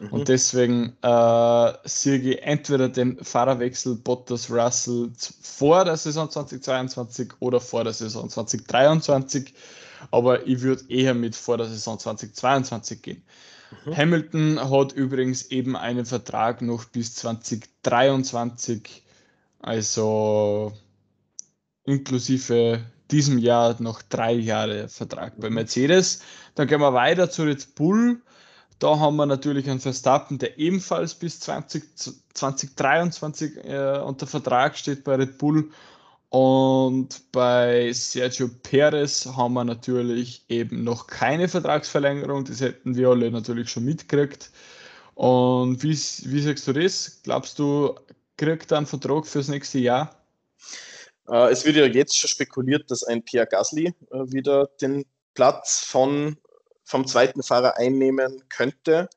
Mhm. 0.00 0.08
Und 0.08 0.28
deswegen 0.28 0.96
äh, 1.02 1.72
ich 1.84 2.42
entweder 2.42 2.88
den 2.88 3.22
Fahrerwechsel 3.22 3.96
Bottas 3.96 4.50
Russell 4.50 5.10
vor 5.40 5.84
der 5.84 5.96
Saison 5.96 6.28
2022 6.30 7.32
oder 7.40 7.60
vor 7.60 7.84
der 7.84 7.92
Saison 7.92 8.28
2023. 8.28 9.54
Aber 10.10 10.46
ich 10.46 10.60
würde 10.60 10.84
eher 10.88 11.14
mit 11.14 11.34
vor 11.36 11.56
der 11.56 11.66
Saison 11.66 11.98
2022 11.98 13.02
gehen. 13.02 13.22
Mhm. 13.86 13.96
Hamilton 13.96 14.70
hat 14.70 14.92
übrigens 14.92 15.50
eben 15.50 15.76
einen 15.76 16.04
Vertrag 16.04 16.62
noch 16.62 16.84
bis 16.86 17.14
2023, 17.14 19.02
also 19.60 20.72
inklusive 21.84 22.84
diesem 23.10 23.38
Jahr 23.38 23.76
noch 23.80 24.02
drei 24.02 24.32
Jahre 24.32 24.88
Vertrag 24.88 25.38
bei 25.38 25.50
Mercedes. 25.50 26.22
Dann 26.54 26.66
gehen 26.68 26.80
wir 26.80 26.94
weiter 26.94 27.30
zu 27.30 27.42
Red 27.42 27.74
Bull. 27.74 28.20
Da 28.78 28.98
haben 28.98 29.16
wir 29.16 29.26
natürlich 29.26 29.70
einen 29.70 29.80
Verstappen, 29.80 30.38
der 30.38 30.58
ebenfalls 30.58 31.14
bis 31.14 31.40
20, 31.40 31.84
2023 32.34 33.64
äh, 33.64 33.98
unter 33.98 34.26
Vertrag 34.26 34.76
steht 34.76 35.04
bei 35.04 35.14
Red 35.14 35.38
Bull. 35.38 35.70
Und 36.30 37.30
bei 37.30 37.92
Sergio 37.92 38.48
Perez 38.48 39.24
haben 39.24 39.54
wir 39.54 39.62
natürlich 39.62 40.44
eben 40.48 40.82
noch 40.82 41.06
keine 41.06 41.46
Vertragsverlängerung. 41.48 42.44
Das 42.44 42.60
hätten 42.60 42.96
wir 42.96 43.10
alle 43.10 43.30
natürlich 43.30 43.70
schon 43.70 43.84
mitgekriegt. 43.84 44.50
Und 45.14 45.80
wie, 45.84 45.90
wie 45.92 46.40
sagst 46.40 46.66
du 46.66 46.72
das? 46.72 47.20
Glaubst 47.22 47.60
du, 47.60 47.94
kriegt 48.36 48.72
er 48.72 48.78
einen 48.78 48.86
Vertrag 48.86 49.26
fürs 49.26 49.46
nächste 49.46 49.78
Jahr? 49.78 50.16
Äh, 51.28 51.50
es 51.50 51.64
wird 51.64 51.76
ja 51.76 51.86
jetzt 51.86 52.16
schon 52.16 52.28
spekuliert, 52.28 52.90
dass 52.90 53.04
ein 53.04 53.24
Pierre 53.24 53.46
Gasly 53.46 53.94
äh, 54.10 54.18
wieder 54.26 54.68
den 54.80 55.04
Platz 55.34 55.84
von, 55.84 56.36
vom 56.84 57.06
zweiten 57.06 57.42
Fahrer 57.42 57.76
einnehmen 57.76 58.44
könnte. 58.48 59.08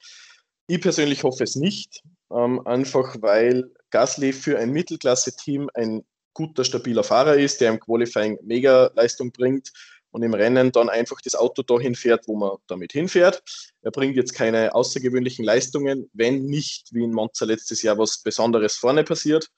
Ich 0.68 0.82
persönlich 0.82 1.24
hoffe 1.24 1.44
es 1.44 1.56
nicht, 1.56 2.04
ähm, 2.32 2.66
einfach 2.66 3.16
weil 3.22 3.72
Gasly 3.90 4.34
für 4.34 4.58
ein 4.60 4.72
Mittelklasse-Team 4.72 5.70
ein 5.74 6.04
guter, 6.34 6.64
stabiler 6.64 7.04
Fahrer 7.04 7.36
ist, 7.38 7.62
der 7.62 7.72
im 7.72 7.80
Qualifying 7.80 8.38
mega 8.44 8.92
Leistung 8.96 9.32
bringt 9.32 9.72
und 10.12 10.24
im 10.24 10.34
Rennen 10.34 10.72
dann 10.72 10.90
einfach 10.90 11.22
das 11.22 11.36
Auto 11.36 11.64
dahin 11.64 11.96
fährt, 11.96 12.28
wo 12.28 12.36
man 12.36 12.58
damit 12.68 12.92
hinfährt. 12.92 13.44
Er 13.82 13.92
bringt 13.92 14.16
jetzt 14.16 14.34
keine 14.34 14.76
außergewöhnlichen 14.76 15.46
Leistungen, 15.46 16.10
wenn 16.14 16.46
nicht 16.46 16.94
wie 16.94 17.04
in 17.04 17.12
Monza 17.12 17.46
letztes 17.46 17.82
Jahr 17.82 17.98
was 17.98 18.20
Besonderes 18.20 18.76
vorne 18.76 19.04
passiert. 19.04 19.50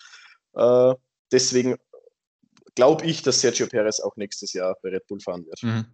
Äh, 0.56 0.94
deswegen 1.32 1.78
glaube 2.76 3.06
ich, 3.06 3.22
dass 3.22 3.42
Sergio 3.42 3.68
Perez 3.68 4.00
auch 4.00 4.16
nächstes 4.16 4.54
Jahr 4.54 4.76
bei 4.82 4.90
Red 4.90 5.08
Bull 5.08 5.20
fahren 5.20 5.46
wird. 5.46 5.64
Mhm. 5.64 5.86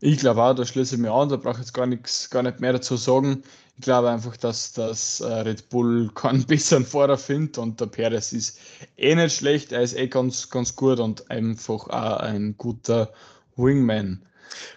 Ich 0.00 0.18
glaube 0.18 0.42
auch, 0.42 0.54
da 0.54 0.66
schließe 0.66 0.96
ich 0.96 1.00
mir 1.00 1.12
an, 1.12 1.30
da 1.30 1.36
brauche 1.36 1.54
ich 1.54 1.60
jetzt 1.60 1.72
gar 1.72 1.86
nichts, 1.86 2.28
gar 2.28 2.42
nicht 2.42 2.60
mehr 2.60 2.74
dazu 2.74 2.96
sagen. 2.96 3.42
Ich 3.76 3.82
glaube 3.82 4.10
einfach, 4.10 4.36
dass 4.36 4.72
das 4.72 5.20
äh, 5.20 5.26
Red 5.26 5.68
Bull 5.70 6.10
keinen 6.14 6.44
besseren 6.44 6.84
Fahrer 6.84 7.16
findet 7.16 7.58
und 7.58 7.80
der 7.80 7.86
Perez 7.86 8.32
ist 8.32 8.58
eh 8.96 9.14
nicht 9.14 9.36
schlecht, 9.36 9.72
er 9.72 9.82
ist 9.82 9.96
eh 9.96 10.08
ganz, 10.08 10.50
ganz 10.50 10.76
gut 10.76 11.00
und 11.00 11.30
einfach 11.30 11.88
auch 11.88 12.18
ein 12.18 12.56
guter 12.58 13.12
Wingman. 13.56 14.22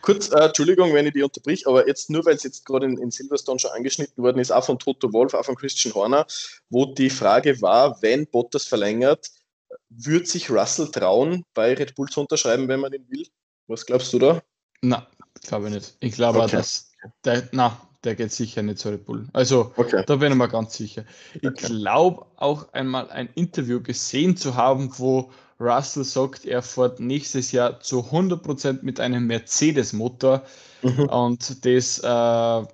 Kurz, 0.02 0.30
äh, 0.30 0.46
Entschuldigung, 0.46 0.94
wenn 0.94 1.06
ich 1.06 1.14
die 1.14 1.24
unterbrich, 1.24 1.68
aber 1.68 1.88
jetzt 1.88 2.10
nur, 2.10 2.26
weil 2.26 2.36
es 2.36 2.44
jetzt 2.44 2.66
gerade 2.66 2.86
in, 2.86 2.98
in, 2.98 3.12
Silverstone 3.12 3.60
schon 3.60 3.72
angeschnitten 3.72 4.24
worden 4.24 4.40
ist, 4.40 4.52
auch 4.52 4.64
von 4.64 4.80
Toto 4.80 5.12
Wolf, 5.14 5.34
auch 5.34 5.46
von 5.46 5.56
Christian 5.56 5.94
Horner, 5.94 6.26
wo 6.70 6.86
die 6.86 7.10
Frage 7.10 7.62
war, 7.62 8.02
wenn 8.02 8.26
Bottas 8.28 8.66
verlängert, 8.66 9.30
würde 9.90 10.26
sich 10.26 10.50
Russell 10.50 10.90
trauen, 10.92 11.44
bei 11.54 11.74
Red 11.74 11.96
Bull 11.96 12.08
zu 12.10 12.22
unterschreiben, 12.22 12.68
wenn 12.68 12.80
man 12.80 12.94
ihn 12.94 13.06
will? 13.10 13.28
Was 13.68 13.86
glaubst 13.86 14.14
du 14.14 14.20
da? 14.20 14.42
Na, 14.82 15.08
glaube 15.42 15.68
ich 15.68 15.74
nicht. 15.74 15.98
Ich 16.00 16.14
glaube, 16.14 16.40
okay. 16.40 16.58
dass 16.58 16.92
der, 17.26 17.50
na, 17.52 17.80
der 18.04 18.16
geht 18.16 18.32
sicher 18.32 18.62
nicht 18.62 18.80
zu 18.80 18.90
Red 18.90 19.06
Bull. 19.06 19.28
Also, 19.34 19.74
okay. 19.76 20.04
da 20.06 20.16
bin 20.16 20.32
ich 20.32 20.38
mir 20.38 20.48
ganz 20.48 20.76
sicher. 20.76 21.04
Ich 21.34 21.48
okay. 21.48 21.68
glaube 21.68 22.26
auch 22.38 22.72
einmal 22.74 23.10
ein 23.10 23.30
Interview 23.36 23.82
gesehen 23.82 24.38
zu 24.38 24.56
haben, 24.56 24.92
wo 24.98 25.32
Russell 25.60 26.06
sagt, 26.06 26.46
er 26.46 26.62
fährt 26.62 27.00
nächstes 27.00 27.52
Jahr 27.52 27.82
zu 27.82 28.00
100% 28.00 28.80
mit 28.82 29.00
einem 29.00 29.28
Mercedes-Motor 29.28 30.44
mhm. 30.82 31.04
und 31.10 31.66
das 31.66 32.00
äh, 32.00 32.68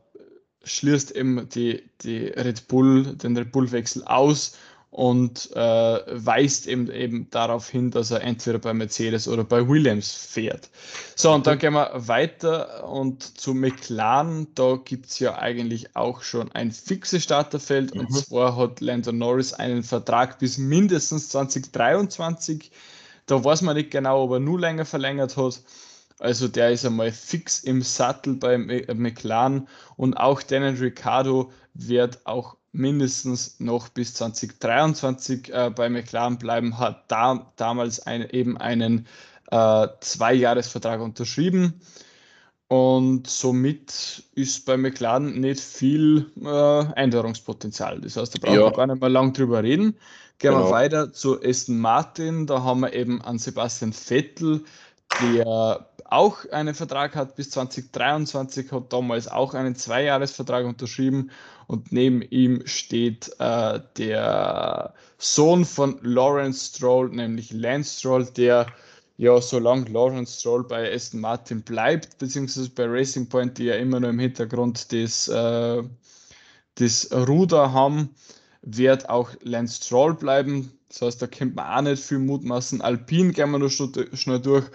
schließt 0.64 1.12
eben 1.12 1.50
die, 1.50 1.84
die 2.02 2.28
Red 2.28 2.68
Bull, 2.68 3.16
den 3.16 3.36
Red 3.36 3.52
Bull-Wechsel 3.52 4.04
aus 4.04 4.58
und 4.96 5.52
äh, 5.58 6.00
weist 6.08 6.68
eben, 6.68 6.90
eben 6.90 7.30
darauf 7.30 7.68
hin, 7.68 7.92
dass 7.92 8.12
er 8.12 8.22
entweder 8.22 8.60
bei 8.60 8.74
Mercedes 8.74 9.28
oder 9.28 9.44
bei 9.44 9.68
Williams 9.68 10.14
fährt. 10.14 10.70
So, 11.18 11.34
und 11.34 11.46
dann 11.46 11.60
gehen 11.60 11.74
wir 11.74 11.92
weiter 11.96 12.88
und 12.90 13.38
zu 13.38 13.54
McLaren, 13.54 14.48
da 14.56 14.78
gibt 14.78 15.08
es 15.08 15.20
ja 15.20 15.38
eigentlich 15.38 15.98
auch 15.98 16.22
schon 16.22 16.50
ein 16.54 16.72
fixes 16.72 17.24
Starterfeld 17.24 17.94
mhm. 17.94 18.02
und 18.02 18.14
zwar 18.14 18.56
hat 18.56 18.80
Lando 18.80 19.12
Norris 19.12 19.52
einen 19.52 19.84
Vertrag 19.84 20.40
bis 20.40 20.58
mindestens 20.58 21.28
2023. 21.28 22.72
Da 23.26 23.44
weiß 23.44 23.64
man 23.64 23.76
nicht 23.76 23.92
genau, 23.92 24.24
ob 24.24 24.32
er 24.32 24.40
nur 24.40 24.62
länger 24.62 24.86
verlängert 24.86 25.36
hat. 25.36 25.60
Also 26.20 26.48
der 26.48 26.72
ist 26.72 26.86
einmal 26.86 27.12
fix 27.12 27.60
im 27.60 27.82
Sattel 27.82 28.36
bei 28.36 28.58
McLaren 28.58 29.68
und 29.98 30.16
auch 30.16 30.42
Daniel 30.42 30.76
Ricciardo 30.76 31.52
wird 31.74 32.26
auch 32.26 32.56
mindestens 32.72 33.60
noch 33.60 33.90
bis 33.90 34.14
2023 34.16 35.54
äh, 35.54 35.72
bei 35.74 35.90
McLaren 35.90 36.38
bleiben, 36.38 36.78
hat 36.78 37.06
da, 37.10 37.52
damals 37.56 38.00
ein, 38.06 38.30
eben 38.30 38.58
einen 38.58 39.08
äh, 39.52 39.88
Zweijahresvertrag 40.00 41.02
unterschrieben. 41.02 41.82
Und 42.68 43.28
somit 43.28 44.24
ist 44.34 44.66
bei 44.66 44.76
McLaren 44.76 45.40
nicht 45.40 45.60
viel 45.60 46.32
äh, 46.44 46.94
Änderungspotenzial. 46.96 48.02
Das 48.02 48.18
heißt, 48.18 48.36
da 48.36 48.40
brauchen 48.40 48.56
ja. 48.56 48.66
wir 48.66 48.72
gar 48.72 48.88
nicht 48.88 49.02
mehr 49.02 49.10
lang 49.10 49.34
drüber 49.34 49.64
reden. 49.64 49.92
Gehen 50.40 50.52
genau. 50.52 50.66
wir 50.66 50.72
weiter 50.72 51.14
zu 51.14 51.42
Aston 51.42 51.78
Martin. 51.78 52.48
Da 52.48 52.64
haben 52.64 52.82
wir 52.82 52.94
eben 52.94 53.22
an 53.22 53.38
Sebastian 53.38 53.94
Vettel, 53.94 54.64
der 55.22 55.88
auch 56.06 56.46
einen 56.52 56.76
Vertrag 56.76 57.16
hat 57.16 57.36
bis 57.36 57.50
2023, 57.52 58.72
hat 58.72 58.94
damals 58.94 59.28
auch 59.28 59.54
einen 59.54 59.76
Zweijahresvertrag 59.76 60.66
unterschrieben 60.66 61.32
und 61.68 61.92
neben 61.92 62.22
ihm 62.22 62.66
steht 62.66 63.32
äh, 63.40 63.80
der 63.98 64.94
Sohn 65.18 65.66
von 65.66 66.00
Lawrence 66.04 66.76
Stroll, 66.76 67.10
nämlich 67.10 67.52
Lance 67.52 68.00
Stroll, 68.00 68.26
der 68.26 68.68
ja, 69.18 69.40
solange 69.40 69.90
Lawrence 69.90 70.40
Stroll 70.40 70.64
bei 70.66 70.94
Aston 70.94 71.22
Martin 71.22 71.62
bleibt, 71.62 72.18
beziehungsweise 72.18 72.70
bei 72.70 72.86
Racing 72.86 73.30
Point, 73.30 73.58
die 73.58 73.66
ja 73.66 73.76
immer 73.76 74.00
noch 74.00 74.10
im 74.10 74.20
Hintergrund 74.20 74.92
das, 74.92 75.28
äh, 75.28 75.84
das 76.76 77.10
Ruder 77.12 77.72
haben, 77.72 78.10
wird 78.62 79.10
auch 79.10 79.30
Lance 79.42 79.82
Stroll 79.84 80.16
bleiben. 80.16 80.72
Das 80.90 81.02
heißt, 81.02 81.22
da 81.22 81.28
kennt 81.28 81.56
man 81.56 81.66
auch 81.66 81.90
nicht 81.90 82.04
viel 82.04 82.20
mutmaßen. 82.20 82.82
Alpine 82.82 83.32
gehen 83.32 83.52
wir 83.52 83.60
noch 83.60 83.70
schnell 83.70 84.40
durch. 84.40 84.66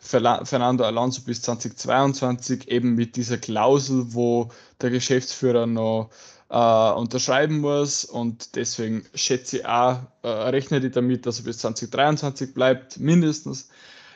Fernando 0.00 0.84
Alonso 0.84 1.22
bis 1.22 1.42
2022 1.42 2.68
eben 2.68 2.94
mit 2.94 3.16
dieser 3.16 3.38
Klausel, 3.38 4.14
wo 4.14 4.50
der 4.80 4.90
Geschäftsführer 4.90 5.66
noch 5.66 6.10
äh, 6.48 6.92
unterschreiben 6.92 7.60
muss. 7.60 8.04
Und 8.04 8.56
deswegen 8.56 9.04
schätze 9.14 9.58
ich 9.58 9.66
auch, 9.66 10.00
äh, 10.22 10.28
rechne 10.28 10.78
ich 10.78 10.92
damit, 10.92 11.26
dass 11.26 11.38
er 11.38 11.44
bis 11.44 11.58
2023 11.58 12.54
bleibt, 12.54 12.98
mindestens. 12.98 13.68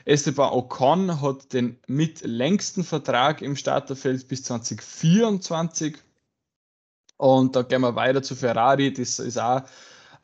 Esteban 0.07 0.53
Ocon 0.53 1.23
hat 1.23 1.53
den 1.53 1.79
mitlängsten 1.87 2.85
Vertrag 2.85 3.41
im 3.41 3.57
Starterfeld 3.57 4.29
bis 4.29 4.43
2024 4.43 5.97
und 7.17 7.57
da 7.57 7.63
gehen 7.63 7.81
wir 7.81 7.95
weiter 7.95 8.23
zu 8.23 8.35
Ferrari, 8.35 8.93
das 8.93 9.19
ist 9.19 9.39
auch 9.39 9.63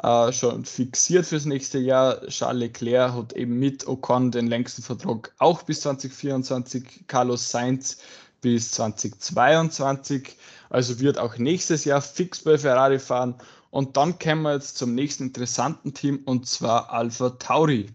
äh, 0.02 0.32
schon 0.32 0.64
fixiert 0.64 1.26
fürs 1.26 1.44
nächste 1.44 1.78
Jahr. 1.78 2.26
Charles 2.28 2.60
Leclerc 2.60 3.12
hat 3.12 3.32
eben 3.34 3.58
mit 3.58 3.86
Ocon 3.86 4.30
den 4.30 4.46
längsten 4.46 4.82
Vertrag 4.82 5.32
auch 5.38 5.62
bis 5.62 5.80
2024, 5.82 7.06
Carlos 7.06 7.50
Sainz 7.50 7.98
bis 8.40 8.70
2022. 8.72 10.36
Also 10.70 11.00
wird 11.00 11.18
auch 11.18 11.36
nächstes 11.36 11.84
Jahr 11.84 12.00
fix 12.00 12.44
bei 12.44 12.56
Ferrari 12.56 12.98
fahren. 12.98 13.34
Und 13.70 13.96
dann 13.96 14.18
kommen 14.18 14.42
wir 14.42 14.54
jetzt 14.54 14.78
zum 14.78 14.94
nächsten 14.94 15.24
interessanten 15.24 15.92
Team 15.94 16.22
und 16.24 16.46
zwar 16.46 16.90
Alpha 16.90 17.30
Tauri. 17.30 17.90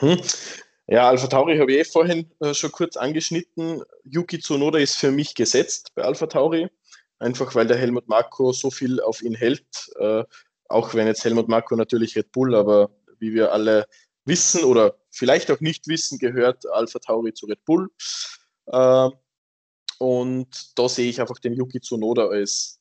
Mhm. 0.00 0.20
Ja, 0.86 1.08
Alpha 1.08 1.26
Tauri 1.26 1.56
habe 1.56 1.72
ich 1.72 1.78
eh 1.78 1.84
vorhin 1.84 2.30
äh, 2.40 2.52
schon 2.52 2.70
kurz 2.70 2.96
angeschnitten. 2.96 3.82
Yuki 4.04 4.38
Tsunoda 4.38 4.78
ist 4.78 4.96
für 4.96 5.10
mich 5.10 5.34
gesetzt 5.34 5.92
bei 5.94 6.02
Alpha 6.02 6.26
Tauri, 6.26 6.68
einfach 7.18 7.54
weil 7.54 7.66
der 7.66 7.78
Helmut 7.78 8.06
Marko 8.08 8.52
so 8.52 8.70
viel 8.70 9.00
auf 9.00 9.22
ihn 9.22 9.34
hält. 9.34 9.64
Äh, 9.98 10.24
auch 10.68 10.94
wenn 10.94 11.06
jetzt 11.06 11.24
Helmut 11.24 11.48
Marko 11.48 11.76
natürlich 11.76 12.16
Red 12.16 12.32
Bull, 12.32 12.54
aber 12.54 12.90
wie 13.18 13.34
wir 13.34 13.52
alle 13.52 13.86
wissen 14.24 14.64
oder 14.64 14.96
vielleicht 15.10 15.50
auch 15.50 15.60
nicht 15.60 15.86
wissen, 15.88 16.18
gehört 16.18 16.66
Alpha 16.70 16.98
Tauri 16.98 17.34
zu 17.34 17.46
Red 17.46 17.64
Bull. 17.64 17.90
Äh, 18.66 19.10
und 19.98 20.78
da 20.78 20.88
sehe 20.88 21.08
ich 21.08 21.20
einfach 21.20 21.38
den 21.38 21.54
Yuki 21.54 21.80
Tsunoda 21.80 22.28
als 22.28 22.80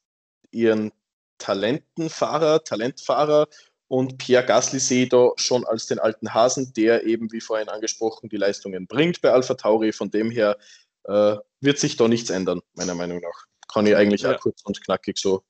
ihren 0.52 0.92
Talentenfahrer, 1.38 2.64
Talentfahrer 2.64 3.48
und 3.94 4.18
Pierre 4.18 4.46
Gasly 4.46 4.80
sehe 4.80 5.04
ich 5.04 5.10
da 5.10 5.32
schon 5.36 5.66
als 5.66 5.86
den 5.86 6.00
alten 6.00 6.34
Hasen, 6.34 6.74
der 6.74 7.06
eben, 7.06 7.32
wie 7.32 7.42
vorhin 7.42 7.70
angesprochen, 7.70 8.28
die 8.28 8.38
Leistungen 8.38 8.88
bringt 8.88 9.22
bei 9.22 9.32
Alpha 9.32 9.54
Tauri. 9.54 9.92
Von 9.92 10.10
dem 10.10 10.32
her 10.32 10.58
äh, 11.04 11.36
wird 11.60 11.78
sich 11.78 11.96
da 11.96 12.08
nichts 12.08 12.32
ändern, 12.32 12.62
meiner 12.74 12.96
Meinung 12.96 13.20
nach. 13.20 13.46
Kann 13.72 13.86
ich 13.86 13.96
eigentlich 13.96 14.22
ja. 14.22 14.36
auch 14.36 14.40
kurz 14.40 14.64
und 14.64 14.84
knackig 14.84 15.20
so 15.20 15.44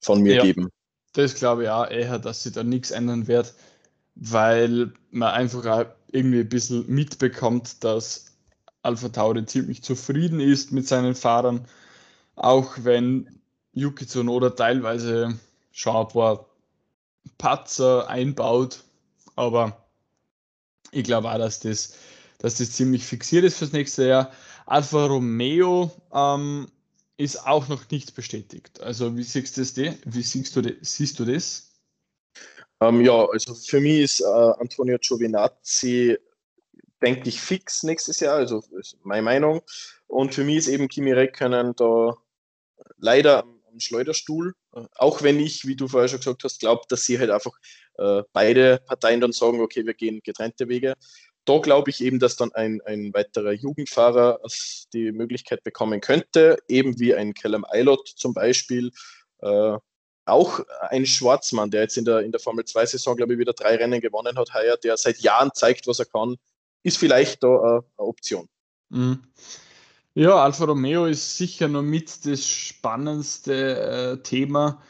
von 0.00 0.22
mir 0.22 0.36
ja. 0.36 0.42
geben. 0.42 0.70
Das 1.16 1.34
glaube 1.34 1.62
ich 1.62 1.70
auch 1.70 1.88
eher, 1.88 2.18
dass 2.18 2.42
sich 2.42 2.52
da 2.52 2.62
nichts 2.62 2.90
ändern 2.90 3.26
wird, 3.26 3.54
weil 4.16 4.92
man 5.10 5.32
einfach 5.32 5.86
irgendwie 6.12 6.40
ein 6.40 6.48
bisschen 6.50 6.84
mitbekommt, 6.88 7.82
dass 7.84 8.36
Alpha 8.82 9.08
Tauri 9.08 9.46
ziemlich 9.46 9.82
zufrieden 9.82 10.40
ist 10.40 10.72
mit 10.72 10.86
seinen 10.86 11.14
Fahrern, 11.14 11.66
auch 12.34 12.74
wenn 12.82 13.40
Yuki 13.72 14.06
Tsunoda 14.06 14.50
teilweise 14.50 15.38
schon 15.72 15.96
ein 15.96 16.08
paar 16.08 16.44
Patzer 17.38 18.08
einbaut, 18.10 18.84
aber 19.36 19.86
ich 20.90 21.04
glaube 21.04 21.30
auch, 21.30 21.38
dass 21.38 21.60
das, 21.60 21.94
dass 22.40 22.58
das 22.58 22.72
ziemlich 22.72 23.06
fixiert 23.06 23.44
ist 23.44 23.56
fürs 23.56 23.72
nächste 23.72 24.06
Jahr. 24.06 24.32
Alfa 24.66 25.06
Romeo 25.06 25.90
ähm, 26.12 26.68
ist 27.16 27.46
auch 27.46 27.68
noch 27.68 27.90
nicht 27.90 28.14
bestätigt. 28.14 28.80
Also 28.80 29.16
wie 29.16 29.22
siehst 29.22 29.56
du 29.56 29.62
das? 29.62 29.76
Wie 30.04 30.22
siehst 30.22 30.56
du 30.56 30.62
das? 30.62 30.74
Siehst 30.82 31.18
du 31.18 31.24
das? 31.24 31.72
Ähm, 32.80 33.00
ja, 33.00 33.26
also 33.26 33.54
für 33.54 33.80
mich 33.80 34.00
ist 34.00 34.20
äh, 34.20 34.24
Antonio 34.24 34.98
Giovinazzi, 34.98 36.18
denke 37.02 37.28
ich, 37.28 37.40
fix 37.40 37.82
nächstes 37.82 38.20
Jahr, 38.20 38.36
also 38.36 38.62
ist 38.78 38.98
meine 39.02 39.22
Meinung. 39.22 39.62
Und 40.06 40.34
für 40.34 40.44
mich 40.44 40.56
ist 40.58 40.68
eben 40.68 40.88
Kimi 40.88 41.12
Räikkönen 41.12 41.74
da 41.76 42.16
leider 42.98 43.42
am, 43.42 43.56
Schleuderstuhl, 43.78 44.54
auch 44.94 45.22
wenn 45.22 45.38
ich, 45.38 45.66
wie 45.66 45.76
du 45.76 45.86
vorher 45.86 46.08
schon 46.08 46.20
gesagt 46.20 46.44
hast, 46.44 46.60
glaube, 46.60 46.84
dass 46.88 47.04
sie 47.04 47.18
halt 47.18 47.28
einfach 47.28 47.52
äh, 47.98 48.22
beide 48.32 48.80
Parteien 48.86 49.20
dann 49.20 49.32
sagen, 49.32 49.60
okay, 49.60 49.84
wir 49.84 49.92
gehen 49.92 50.22
getrennte 50.24 50.66
Wege 50.70 50.94
da 51.46 51.58
glaube 51.58 51.90
ich 51.90 52.02
eben, 52.02 52.18
dass 52.18 52.36
dann 52.36 52.52
ein, 52.52 52.80
ein 52.84 53.14
weiterer 53.14 53.52
Jugendfahrer 53.52 54.40
die 54.92 55.12
Möglichkeit 55.12 55.62
bekommen 55.64 56.00
könnte, 56.00 56.58
eben 56.68 56.98
wie 57.00 57.14
ein 57.14 57.34
Callum 57.34 57.64
Eilot 57.68 58.08
zum 58.16 58.34
Beispiel, 58.34 58.90
äh, 59.40 59.78
auch 60.26 60.60
ein 60.90 61.06
Schwarzmann, 61.06 61.70
der 61.70 61.82
jetzt 61.82 61.96
in 61.96 62.04
der, 62.04 62.20
in 62.20 62.32
der 62.32 62.40
Formel 62.40 62.64
2-Saison, 62.64 63.16
glaube 63.16 63.34
ich, 63.34 63.38
wieder 63.38 63.52
drei 63.52 63.76
Rennen 63.76 64.00
gewonnen 64.00 64.36
hat, 64.36 64.54
heuer, 64.54 64.76
der 64.76 64.96
seit 64.96 65.18
Jahren 65.20 65.52
zeigt, 65.54 65.86
was 65.86 66.00
er 66.00 66.06
kann, 66.06 66.36
ist 66.82 66.98
vielleicht 66.98 67.42
da 67.42 67.48
eine, 67.48 67.84
eine 67.96 68.08
Option. 68.08 68.48
Mhm. 68.88 69.22
Ja, 70.14 70.42
Alfa 70.42 70.64
Romeo 70.64 71.06
ist 71.06 71.36
sicher 71.36 71.68
noch 71.68 71.82
mit 71.82 72.26
das 72.26 72.44
spannendste 72.46 74.16
äh, 74.18 74.22
Thema. 74.22 74.82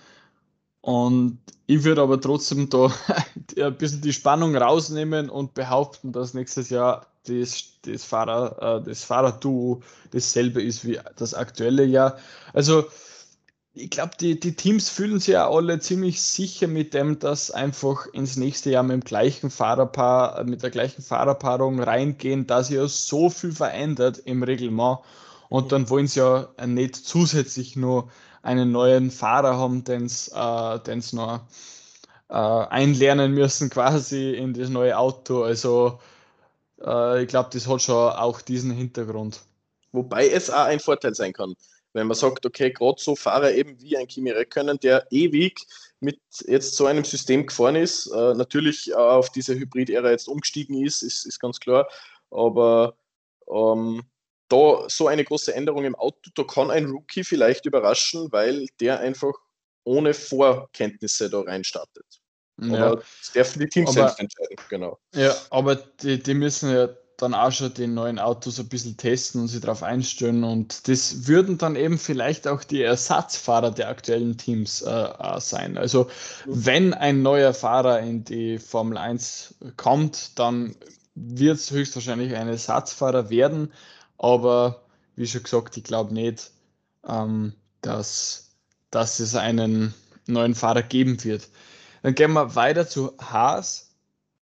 Und 0.87 1.40
ich 1.66 1.83
würde 1.83 2.01
aber 2.01 2.20
trotzdem 2.20 2.68
da 2.70 2.92
ein 3.61 3.77
bisschen 3.77 4.03
die 4.03 4.12
Spannung 4.12 4.57
rausnehmen 4.57 5.29
und 5.29 5.53
behaupten, 5.53 6.12
dass 6.12 6.33
nächstes 6.33 6.70
Jahr 6.70 7.09
das, 7.25 7.64
das, 7.83 8.05
Fahrer, 8.05 8.79
äh, 8.79 8.88
das 8.88 9.03
Fahrerduo 9.03 9.83
dasselbe 10.12 10.62
ist 10.62 10.85
wie 10.85 11.01
das 11.16 11.35
aktuelle 11.35 11.85
Jahr. 11.85 12.18
Also 12.53 12.85
ich 13.75 13.90
glaube, 13.90 14.12
die, 14.20 14.38
die 14.38 14.55
Teams 14.55 14.88
fühlen 14.88 15.18
sich 15.18 15.35
ja 15.35 15.51
alle 15.51 15.81
ziemlich 15.81 16.22
sicher 16.22 16.68
mit 16.68 16.94
dem, 16.94 17.18
dass 17.18 17.51
einfach 17.51 18.07
ins 18.12 18.37
nächste 18.37 18.70
Jahr 18.70 18.85
mit 18.85 18.92
dem 18.92 19.01
gleichen 19.01 19.51
Fahrerpaar, 19.51 20.44
mit 20.44 20.62
der 20.62 20.70
gleichen 20.70 21.03
Fahrerpaarung 21.03 21.81
reingehen, 21.81 22.46
dass 22.46 22.68
sich 22.68 22.77
ja 22.77 22.87
so 22.87 23.29
viel 23.29 23.51
verändert 23.51 24.18
im 24.18 24.44
Reglement. 24.44 25.01
Und 25.49 25.72
dann 25.72 25.90
wollen 25.90 26.07
sie 26.07 26.20
ja 26.20 26.49
nicht 26.64 26.94
zusätzlich 26.94 27.75
nur 27.75 28.09
einen 28.47 28.73
neuen 28.73 29.11
Fahrer 29.11 29.57
haben, 29.59 29.85
den 29.85 30.09
sie 30.09 30.31
äh, 30.35 31.01
noch 31.13 31.41
äh, 32.29 32.35
einlernen 32.35 33.33
müssen, 33.33 33.71
quasi 33.71 34.35
in 34.35 34.55
das 34.55 34.69
neue 34.69 34.97
Auto. 34.97 35.43
Also 35.43 36.01
äh, 36.81 37.23
ich 37.23 37.29
glaube, 37.29 37.51
das 37.53 37.67
hat 37.67 37.83
schon 37.83 38.13
auch 38.13 38.41
diesen 38.41 38.71
Hintergrund. 38.71 39.43
Wobei 39.93 40.29
es 40.29 40.51
auch 40.51 40.65
ein 40.65 40.81
Vorteil 40.81 41.15
sein 41.15 41.33
kann 41.33 41.55
wenn 41.97 42.07
man 42.07 42.15
sagt, 42.15 42.45
okay, 42.45 42.71
gerade 42.71 43.01
so 43.01 43.17
Fahrer 43.17 43.53
eben 43.53 43.81
wie 43.81 43.97
ein 43.97 44.07
Kimi 44.07 44.31
Räikkönen, 44.31 44.79
der 44.81 45.07
ewig 45.11 45.67
mit 45.99 46.21
jetzt 46.47 46.77
so 46.77 46.85
einem 46.85 47.05
System 47.05 47.47
gefahren 47.47 47.75
ist, 47.75 48.07
äh, 48.09 48.35
natürlich 48.35 48.95
auf 48.95 49.31
diese 49.31 49.55
Hybrid-Ära 49.55 50.11
jetzt 50.11 50.29
umgestiegen 50.29 50.85
ist, 50.85 51.01
ist, 51.01 51.25
ist 51.25 51.41
ganz 51.41 51.59
klar, 51.59 51.89
aber 52.31 52.99
ähm, 53.51 54.03
da 54.49 54.85
so 54.89 55.09
eine 55.09 55.25
große 55.25 55.55
Änderung 55.55 55.85
im 55.85 55.95
Auto, 55.95 56.31
da 56.35 56.45
kann 56.45 56.71
ein 56.71 56.87
Rookie 56.87 57.25
vielleicht 57.25 57.67
überraschen, 57.67 58.29
weil 58.31 58.67
der 58.81 59.01
einfach 59.01 59.33
ohne 59.85 60.15
Vorkenntnisse 60.15 61.31
da 61.31 61.41
reinstartet. 61.41 62.07
Ja. 62.61 62.87
Aber 62.87 62.97
das 62.97 63.33
dürfen 63.35 63.61
die 63.61 63.69
Teams 63.69 63.91
aber, 63.91 64.09
selbst 64.09 64.21
entscheiden, 64.21 64.57
genau. 64.69 64.99
Ja, 65.15 65.35
aber 65.51 65.77
die, 65.77 66.23
die 66.23 66.35
müssen 66.35 66.73
ja 66.73 66.89
dann 67.19 67.35
auch 67.35 67.53
schon 67.53 67.73
die 67.73 67.87
neuen 67.87 68.19
Autos 68.19 68.59
ein 68.59 68.69
bisschen 68.69 68.97
testen 68.97 69.41
und 69.41 69.49
sich 69.49 69.61
darauf 69.61 69.83
einstellen. 69.83 70.45
Und 70.45 70.87
das 70.89 71.27
würden 71.27 71.59
dann 71.59 71.77
eben 71.77 71.99
vielleicht 71.99 72.47
auch 72.47 72.63
die 72.63 72.83
Ersatzfahrer 72.83 73.71
der 73.71 73.89
aktuellen 73.89 74.37
Teams 74.37 74.83
äh, 74.83 75.09
sein. 75.39 75.79
Also 75.79 76.11
wenn 76.45 76.93
ein 76.95 77.23
neuer 77.23 77.55
Fahrer 77.55 78.01
in 78.01 78.25
die 78.25 78.59
Formel 78.59 78.99
1 78.99 79.55
kommt, 79.77 80.39
dann 80.39 80.77
wird 81.15 81.57
es 81.57 81.71
höchstwahrscheinlich 81.71 82.35
ein 82.35 82.49
Ersatzfahrer 82.49 83.31
werden. 83.31 83.73
Aber 84.18 84.83
wie 85.16 85.26
schon 85.26 85.42
gesagt, 85.42 85.76
ich 85.76 85.85
glaube 85.85 86.14
nicht, 86.14 86.50
ähm, 87.07 87.55
dass, 87.81 88.50
dass 88.90 89.20
es 89.20 89.35
einen 89.35 89.94
neuen 90.26 90.55
Fahrer 90.55 90.83
geben 90.83 91.22
wird. 91.24 91.48
Dann 92.02 92.14
gehen 92.14 92.33
wir 92.33 92.55
weiter 92.55 92.88
zu 92.88 93.12
Haas 93.18 93.87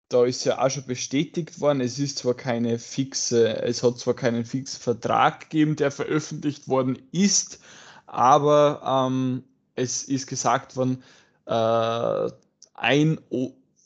da 0.09 0.25
ist 0.25 0.45
ja 0.45 0.65
auch 0.65 0.71
schon 0.71 0.87
bestätigt 0.87 1.61
worden, 1.61 1.81
es 1.81 1.99
ist 1.99 2.19
zwar 2.19 2.35
keine 2.35 2.79
fixe, 2.79 3.63
es 3.63 3.83
hat 3.83 3.99
zwar 3.99 4.15
keinen 4.15 4.45
fixen 4.45 4.81
Vertrag 4.81 5.41
gegeben, 5.51 5.77
der 5.77 5.91
veröffentlicht 5.91 6.69
worden 6.69 6.99
ist, 7.13 7.61
aber 8.07 9.07
ähm, 9.07 9.45
es 9.75 10.05
ist 10.05 10.27
gesagt 10.27 10.77
worden, 10.77 11.03
äh, 11.45 12.31
ein 12.75 13.21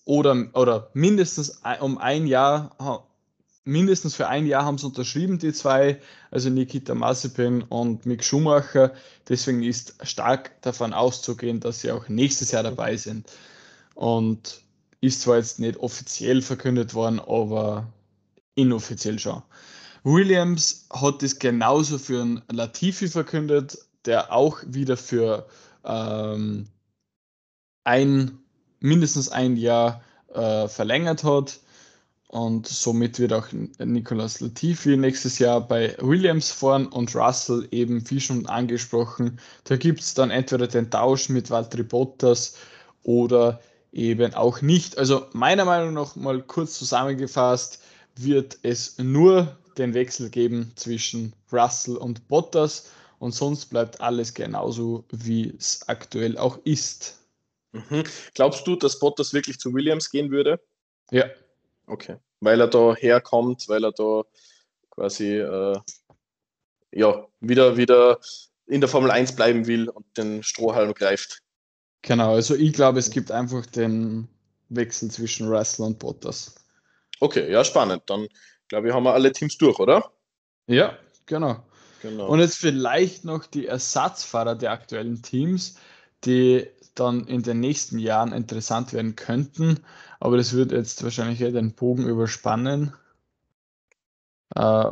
oder, 0.04 0.46
oder 0.54 0.90
mindestens 0.94 1.61
um 1.80 1.98
ein 1.98 2.26
Jahr, 2.26 3.04
mindestens 3.64 4.14
für 4.14 4.29
ein 4.29 4.46
Jahr 4.46 4.64
haben 4.64 4.79
sie 4.79 4.87
unterschrieben, 4.87 5.38
die 5.38 5.53
zwei, 5.53 6.01
also 6.31 6.51
Nikita 6.51 6.94
Mazepin 6.94 7.62
und 7.62 8.07
Mick 8.07 8.25
Schumacher. 8.25 8.92
Deswegen 9.29 9.62
ist 9.62 9.94
stark 10.03 10.61
davon 10.62 10.92
auszugehen, 10.92 11.61
dass 11.61 11.81
sie 11.81 11.92
auch 11.92 12.09
nächstes 12.09 12.51
Jahr 12.51 12.62
dabei 12.62 12.96
sind. 12.96 13.31
Und 13.94 14.62
ist 15.01 15.22
zwar 15.22 15.37
jetzt 15.37 15.59
nicht 15.59 15.79
offiziell 15.79 16.42
verkündet 16.42 16.94
worden, 16.94 17.20
aber 17.20 17.92
inoffiziell 18.55 19.18
schon. 19.18 19.42
Williams 20.05 20.87
hat 20.90 21.22
es 21.22 21.38
genauso 21.38 21.98
für 21.98 22.22
einen 22.22 22.42
Latifi 22.51 23.09
verkündet, 23.09 23.79
der 24.05 24.33
auch 24.33 24.59
wieder 24.66 24.96
für 24.96 25.46
ähm, 25.85 26.66
ein, 27.85 28.38
mindestens 28.81 29.29
ein 29.29 29.57
Jahr 29.57 30.03
äh, 30.35 30.68
verlängert 30.68 31.25
hat. 31.25 31.61
Und 32.33 32.66
somit 32.66 33.18
wird 33.18 33.35
auch 33.35 33.49
Nicolas 33.79 34.40
Latifi 34.40 34.97
nächstes 34.97 35.38
Jahr 35.38 35.61
bei 35.61 35.95
Williams 36.01 36.51
fahren 36.51 36.87
und 36.87 37.14
Russell 37.14 37.68
eben, 37.73 38.09
wie 38.11 38.23
schon 38.23 38.47
angesprochen, 38.47 39.38
da 39.64 39.77
gibt 39.77 40.01
es 40.01 40.14
dann 40.14 40.31
entweder 40.31 40.66
den 40.66 40.90
Tausch 40.90 41.29
mit 41.29 41.51
Valtteri 41.51 41.83
Bottas 41.83 42.57
oder 43.03 43.61
eben 43.92 44.33
auch 44.33 44.62
nicht. 44.62 44.97
Also 44.97 45.27
meiner 45.35 45.66
Meinung 45.66 45.92
nach 45.92 46.16
mal 46.16 46.40
kurz 46.40 46.79
zusammengefasst, 46.79 47.83
wird 48.16 48.59
es 48.62 48.97
nur 48.97 49.55
den 49.77 49.92
Wechsel 49.92 50.31
geben 50.31 50.73
zwischen 50.75 51.35
Russell 51.53 51.99
und 51.99 52.29
Bottas 52.29 52.92
und 53.18 53.35
sonst 53.35 53.66
bleibt 53.66 54.01
alles 54.01 54.33
genauso, 54.33 55.05
wie 55.12 55.55
es 55.59 55.87
aktuell 55.87 56.38
auch 56.38 56.59
ist. 56.64 57.18
Mhm. 57.73 58.05
Glaubst 58.33 58.66
du, 58.66 58.75
dass 58.75 58.99
Bottas 58.99 59.35
wirklich 59.35 59.59
zu 59.59 59.75
Williams 59.75 60.09
gehen 60.09 60.31
würde? 60.31 60.59
Ja. 61.11 61.27
Okay. 61.87 62.16
Weil 62.40 62.61
er 62.61 62.68
da 62.68 62.95
herkommt, 62.95 63.68
weil 63.68 63.85
er 63.85 63.92
da 63.92 64.23
quasi 64.90 65.38
äh, 65.38 65.79
ja, 66.92 67.27
wieder, 67.40 67.77
wieder 67.77 68.21
in 68.66 68.81
der 68.81 68.88
Formel 68.88 69.11
1 69.11 69.35
bleiben 69.37 69.66
will 69.66 69.88
und 69.88 70.07
den 70.16 70.42
Strohhalm 70.42 70.95
greift. 70.95 71.42
Genau, 72.03 72.35
also 72.35 72.55
ich 72.55 72.73
glaube, 72.73 72.99
es 72.99 73.11
gibt 73.11 73.31
einfach 73.31 73.66
den 73.66 74.29
Wechsel 74.68 75.11
zwischen 75.11 75.49
Russell 75.49 75.87
und 75.87 75.99
Bottas. 75.99 76.55
Okay, 77.21 77.51
ja, 77.51 77.64
spannend. 77.64 78.03
Dann 78.07 78.29
glaube 78.68 78.88
ich, 78.88 78.95
haben 78.95 79.05
wir 79.05 79.14
alle 79.14 79.33
Teams 79.33 79.57
durch, 79.59 79.79
oder? 79.79 80.11
Ja, 80.66 80.99
genau. 81.27 81.62
genau. 82.01 82.27
Und 82.29 82.40
jetzt 82.40 82.57
vielleicht 82.57 83.25
noch 83.25 83.47
die 83.47 83.66
Ersatzfahrer 83.66 84.57
der 84.57 84.73
aktuellen 84.73 85.23
Teams, 85.23 85.77
die 86.25 86.68
dann 86.94 87.26
in 87.26 87.42
den 87.42 87.61
nächsten 87.61 87.98
Jahren 87.98 88.33
interessant 88.33 88.92
werden 88.92 89.16
könnten. 89.16 89.81
Aber 90.20 90.37
das 90.37 90.52
wird 90.52 90.72
jetzt 90.72 91.02
wahrscheinlich 91.02 91.38
den 91.38 91.74
Bogen 91.74 92.07
überspannen. 92.07 92.94
Äh, 94.55 94.90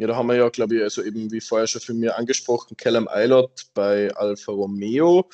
Ja, 0.00 0.06
da 0.06 0.16
haben 0.16 0.28
wir 0.28 0.36
ja, 0.36 0.48
glaube 0.48 0.76
ich, 0.76 0.82
also 0.82 1.02
eben 1.02 1.30
wie 1.30 1.42
vorher 1.42 1.66
schon 1.66 1.82
für 1.82 1.92
mich 1.92 2.10
angesprochen, 2.10 2.74
Callum 2.74 3.06
Eilert 3.06 3.66
bei 3.74 4.10
Alfa 4.16 4.50
Romeo, 4.50 5.28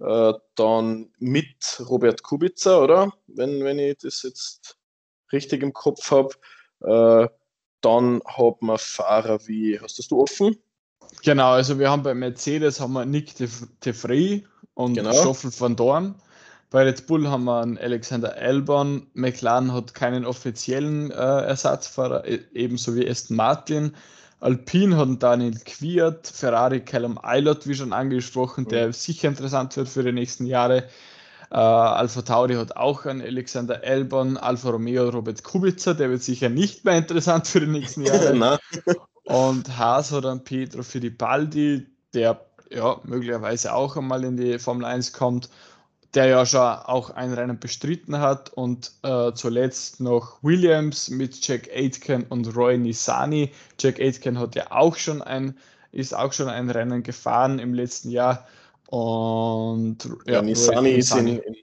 äh, 0.00 0.34
dann 0.54 1.10
mit 1.18 1.82
Robert 1.88 2.22
Kubica, 2.22 2.78
oder? 2.78 3.10
Wenn, 3.26 3.64
wenn 3.64 3.78
ich 3.78 3.96
das 4.02 4.22
jetzt 4.22 4.76
richtig 5.32 5.62
im 5.62 5.72
Kopf 5.72 6.10
habe. 6.10 6.34
Äh, 6.80 7.28
dann 7.80 8.20
hat 8.26 8.60
man 8.60 8.76
Fahrer 8.76 9.46
wie, 9.48 9.80
hast 9.80 9.98
das 9.98 10.08
du 10.08 10.20
offen? 10.20 10.62
Genau, 11.22 11.52
also 11.52 11.78
wir 11.78 11.90
haben 11.90 12.02
bei 12.02 12.14
Mercedes 12.14 12.80
haben 12.80 12.94
wir 12.94 13.04
Nick 13.04 13.34
Vries 13.80 14.42
und 14.74 14.94
genau. 14.94 15.12
Stoffel 15.12 15.50
van 15.56 15.76
Dorn. 15.76 16.14
Bei 16.70 16.84
Red 16.84 17.06
Bull 17.06 17.28
haben 17.28 17.44
wir 17.44 17.60
einen 17.60 17.76
Alexander 17.76 18.34
Albon. 18.34 19.06
McLaren 19.12 19.72
hat 19.74 19.92
keinen 19.92 20.24
offiziellen 20.24 21.10
äh, 21.10 21.14
Ersatzfahrer, 21.14 22.26
e-, 22.26 22.40
ebenso 22.54 22.96
wie 22.96 23.08
Aston 23.08 23.36
Martin. 23.36 23.94
Alpine 24.40 24.96
hat 24.96 25.06
einen 25.06 25.18
Daniel 25.18 25.58
Quiert, 25.64 26.26
Ferrari 26.26 26.80
Callum 26.80 27.18
Eilert, 27.22 27.68
wie 27.68 27.74
schon 27.74 27.92
angesprochen, 27.92 28.66
der 28.66 28.88
mhm. 28.88 28.92
sicher 28.92 29.28
interessant 29.28 29.76
wird 29.76 29.88
für 29.88 30.02
die 30.02 30.12
nächsten 30.12 30.46
Jahre. 30.46 30.88
Äh, 31.50 31.56
Alpha 31.56 32.22
Tauri 32.22 32.54
hat 32.54 32.76
auch 32.76 33.04
einen 33.04 33.20
Alexander 33.20 33.82
Albon, 33.84 34.38
Alfa 34.38 34.70
Romeo 34.70 35.10
Robert 35.10 35.44
Kubica, 35.44 35.92
der 35.92 36.08
wird 36.08 36.22
sicher 36.22 36.48
nicht 36.48 36.86
mehr 36.86 36.96
interessant 36.96 37.46
für 37.46 37.60
die 37.60 37.66
nächsten 37.66 38.02
Jahre. 38.06 38.58
Und 39.24 39.76
Haas 39.76 40.10
hat 40.12 40.26
einen 40.26 40.42
Pietro 40.42 40.82
Fittipaldi, 40.82 41.86
der 42.14 42.44
ja 42.70 43.00
möglicherweise 43.04 43.74
auch 43.74 43.96
einmal 43.96 44.24
in 44.24 44.36
die 44.36 44.58
Formel 44.58 44.84
1 44.84 45.12
kommt 45.12 45.48
der 46.14 46.26
ja 46.26 46.44
schon 46.44 46.60
auch 46.60 47.10
ein 47.10 47.32
Rennen 47.32 47.58
bestritten 47.58 48.18
hat 48.18 48.50
und 48.50 48.92
äh, 49.02 49.32
zuletzt 49.32 50.00
noch 50.00 50.42
Williams 50.42 51.08
mit 51.08 51.46
Jack 51.46 51.68
Aitken 51.74 52.24
und 52.24 52.54
Roy 52.54 52.76
Nisani. 52.76 53.52
Jack 53.78 53.98
Aitken 53.98 54.38
hat 54.38 54.54
ja 54.54 54.70
auch 54.70 54.96
schon 54.96 55.22
ein, 55.22 55.56
ist 55.90 56.14
auch 56.14 56.32
schon 56.32 56.48
ein 56.48 56.68
Rennen 56.70 57.02
gefahren 57.02 57.58
im 57.58 57.72
letzten 57.72 58.10
Jahr 58.10 58.46
und 58.88 60.04
ja, 60.26 60.34
ja 60.34 60.42
Nisani 60.42 60.90
ist 60.90 61.16
in, 61.16 61.28
in, 61.28 61.54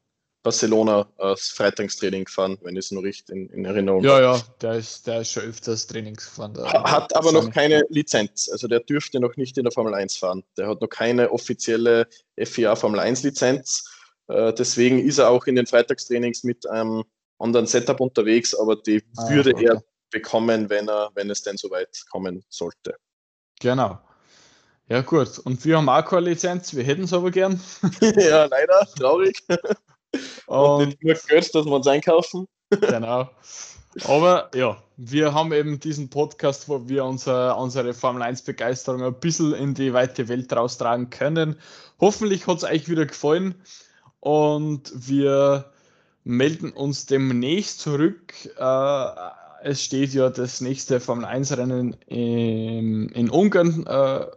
Barcelona 0.41 1.07
das 1.17 1.49
Freitagstraining 1.49 2.25
gefahren, 2.25 2.57
wenn 2.61 2.75
ich 2.75 2.85
es 2.85 2.91
noch 2.91 3.01
richtig 3.01 3.29
in, 3.29 3.49
in 3.49 3.65
Erinnerung 3.65 4.05
habe. 4.05 4.21
Ja, 4.21 4.35
ja, 4.35 4.41
der 4.61 4.73
ist, 4.73 5.05
der 5.05 5.21
ist 5.21 5.31
schon 5.31 5.43
öfters 5.43 5.87
Trainings 5.87 6.25
gefahren. 6.25 6.57
Hat 6.57 7.15
aber 7.15 7.31
noch 7.31 7.51
keine 7.51 7.85
Lizenz, 7.89 8.49
also 8.49 8.67
der 8.67 8.79
dürfte 8.79 9.19
noch 9.19 9.35
nicht 9.35 9.57
in 9.57 9.65
der 9.65 9.71
Formel 9.71 9.93
1 9.93 10.15
fahren. 10.17 10.43
Der 10.57 10.67
hat 10.67 10.81
noch 10.81 10.87
keine 10.87 11.31
offizielle 11.31 12.07
FIA 12.37 12.75
Formel 12.75 12.99
1 12.99 13.23
Lizenz. 13.23 13.89
Äh, 14.27 14.53
deswegen 14.53 14.99
ist 14.99 15.17
er 15.17 15.29
auch 15.29 15.45
in 15.45 15.55
den 15.55 15.65
Freitagstrainings 15.65 16.43
mit 16.43 16.69
einem 16.69 17.03
anderen 17.37 17.67
Setup 17.67 17.99
unterwegs, 17.99 18.55
aber 18.55 18.75
die 18.75 19.03
ah, 19.17 19.29
würde 19.29 19.53
okay. 19.53 19.65
er 19.65 19.83
bekommen, 20.11 20.69
wenn 20.69 20.87
er, 20.87 21.09
wenn 21.15 21.29
es 21.29 21.41
denn 21.41 21.57
soweit 21.57 22.03
kommen 22.11 22.43
sollte. 22.49 22.95
Genau. 23.59 23.99
Ja, 24.87 25.01
gut. 25.01 25.37
Und 25.39 25.63
wir 25.65 25.77
haben 25.77 25.89
auch 25.89 26.03
keine 26.03 26.29
Lizenz, 26.29 26.75
wir 26.75 26.83
hätten 26.83 27.03
es 27.03 27.13
aber 27.13 27.29
gern. 27.29 27.61
ja, 28.01 28.45
leider, 28.45 28.87
traurig. 28.97 29.43
Und, 30.47 30.87
nicht 30.87 31.03
nur 31.03 31.13
Geld, 31.13 31.55
dass 31.55 31.65
wir 31.65 31.71
uns 31.71 31.87
einkaufen. 31.87 32.47
genau. 32.69 33.29
Aber 34.05 34.49
ja, 34.53 34.81
wir 34.97 35.33
haben 35.33 35.51
eben 35.51 35.79
diesen 35.79 36.09
Podcast, 36.09 36.69
wo 36.69 36.87
wir 36.87 37.05
unser, 37.05 37.57
unsere 37.57 37.93
Formel 37.93 38.21
1 38.21 38.43
Begeisterung 38.43 39.03
ein 39.03 39.19
bisschen 39.19 39.53
in 39.53 39.73
die 39.73 39.93
weite 39.93 40.27
Welt 40.27 40.53
raustragen 40.53 41.09
können. 41.09 41.55
Hoffentlich 41.99 42.47
hat 42.47 42.57
es 42.57 42.63
euch 42.63 42.87
wieder 42.87 43.05
gefallen 43.05 43.55
und 44.19 44.91
wir 44.95 45.71
melden 46.23 46.71
uns 46.71 47.07
demnächst 47.07 47.79
zurück. 47.79 48.33
Äh, 48.57 49.05
es 49.63 49.83
steht 49.83 50.13
ja 50.13 50.29
das 50.29 50.61
nächste 50.61 50.99
Formel 50.99 51.25
1 51.25 51.57
Rennen 51.57 51.93
in, 52.07 53.09
in 53.09 53.29
Ungarn 53.29 53.85
äh, 53.87 54.27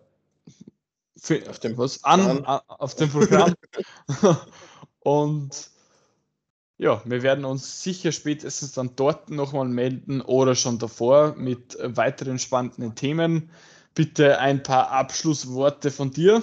für, 1.16 1.48
auf 1.48 1.58
dem, 1.60 1.78
was 1.78 2.02
an, 2.04 2.44
an, 2.44 2.60
auf 2.66 2.94
dem 2.96 3.10
Programm. 3.10 3.54
und 5.02 5.70
ja, 6.78 7.00
wir 7.04 7.22
werden 7.22 7.44
uns 7.44 7.82
sicher 7.82 8.10
spätestens 8.10 8.72
dann 8.72 8.96
dort 8.96 9.30
nochmal 9.30 9.68
melden 9.68 10.20
oder 10.20 10.54
schon 10.54 10.78
davor 10.78 11.34
mit 11.36 11.78
weiteren 11.80 12.38
spannenden 12.38 12.94
Themen. 12.94 13.50
Bitte 13.94 14.38
ein 14.38 14.62
paar 14.62 14.90
Abschlussworte 14.90 15.90
von 15.90 16.10
dir. 16.10 16.42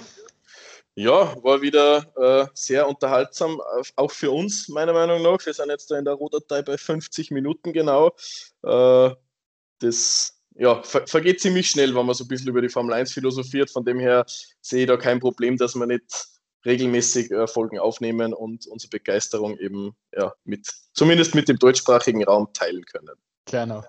Ja, 0.94 1.36
war 1.42 1.62
wieder 1.62 2.06
äh, 2.16 2.46
sehr 2.54 2.88
unterhaltsam, 2.88 3.60
auch 3.96 4.10
für 4.10 4.30
uns, 4.30 4.68
meiner 4.68 4.92
Meinung 4.92 5.22
nach. 5.22 5.44
Wir 5.44 5.54
sind 5.54 5.68
jetzt 5.68 5.90
da 5.90 5.98
in 5.98 6.04
der 6.04 6.14
Rohdatei 6.14 6.62
bei 6.62 6.76
50 6.76 7.30
Minuten 7.30 7.72
genau. 7.72 8.14
Äh, 8.62 9.10
das 9.78 10.40
ja, 10.54 10.82
ver 10.82 11.06
vergeht 11.06 11.40
ziemlich 11.40 11.70
schnell, 11.70 11.94
wenn 11.94 12.06
man 12.06 12.14
so 12.14 12.24
ein 12.24 12.28
bisschen 12.28 12.48
über 12.48 12.60
die 12.60 12.68
Formel 12.68 12.92
1 12.94 13.12
philosophiert. 13.12 13.70
Von 13.70 13.84
dem 13.84 13.98
her 13.98 14.26
sehe 14.60 14.82
ich 14.82 14.88
da 14.88 14.96
kein 14.96 15.20
Problem, 15.20 15.56
dass 15.56 15.74
wir 15.74 15.86
nicht 15.86 16.04
regelmäßig 16.64 17.30
äh, 17.30 17.46
Folgen 17.46 17.78
aufnehmen 17.78 18.34
und 18.34 18.66
unsere 18.66 18.90
Begeisterung 18.90 19.58
eben 19.58 19.94
ja, 20.16 20.32
mit, 20.44 20.66
zumindest 20.92 21.34
mit 21.34 21.48
dem 21.48 21.58
deutschsprachigen 21.58 22.24
Raum 22.24 22.48
teilen 22.52 22.84
können. 22.84 23.16
Genau. 23.46 23.82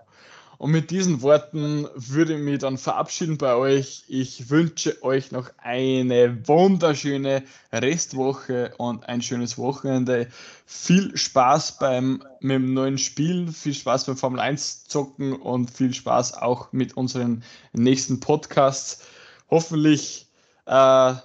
Und 0.61 0.69
mit 0.69 0.91
diesen 0.91 1.23
Worten 1.23 1.87
würde 1.95 2.35
ich 2.35 2.39
mich 2.39 2.59
dann 2.59 2.77
verabschieden 2.77 3.39
bei 3.39 3.55
euch. 3.55 4.03
Ich 4.07 4.51
wünsche 4.51 5.01
euch 5.01 5.31
noch 5.31 5.49
eine 5.57 6.47
wunderschöne 6.47 7.41
Restwoche 7.73 8.71
und 8.77 9.03
ein 9.09 9.23
schönes 9.23 9.57
Wochenende. 9.57 10.27
Viel 10.67 11.17
Spaß 11.17 11.79
beim 11.79 12.23
mit 12.41 12.57
dem 12.57 12.75
neuen 12.75 12.99
Spiel, 12.99 13.51
viel 13.51 13.73
Spaß 13.73 14.05
beim 14.05 14.17
Formel 14.17 14.39
1 14.39 14.83
zocken 14.83 15.33
und 15.33 15.71
viel 15.71 15.95
Spaß 15.95 16.35
auch 16.35 16.71
mit 16.71 16.95
unseren 16.95 17.43
nächsten 17.73 18.19
Podcasts. 18.19 19.03
Hoffentlich 19.49 20.27
äh, 20.67 21.15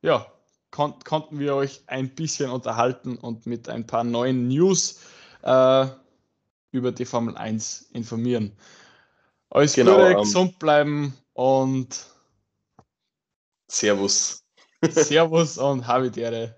ja, 0.00 0.26
kon 0.70 0.98
konnten 1.04 1.38
wir 1.38 1.54
euch 1.54 1.82
ein 1.86 2.14
bisschen 2.14 2.50
unterhalten 2.50 3.16
und 3.16 3.46
mit 3.46 3.68
ein 3.68 3.86
paar 3.86 4.04
neuen 4.04 4.48
News 4.48 5.00
äh, 5.42 5.86
über 6.70 6.92
die 6.92 7.04
Formel 7.04 7.36
1 7.36 7.90
informieren. 7.92 8.56
Alles 9.50 9.74
genau, 9.74 9.96
Gute, 9.96 10.10
ähm, 10.10 10.18
gesund 10.18 10.58
bleiben 10.58 11.14
und 11.32 12.06
Servus. 13.70 14.44
Servus 14.90 15.58
und 15.58 15.88
Ehre. 16.16 16.57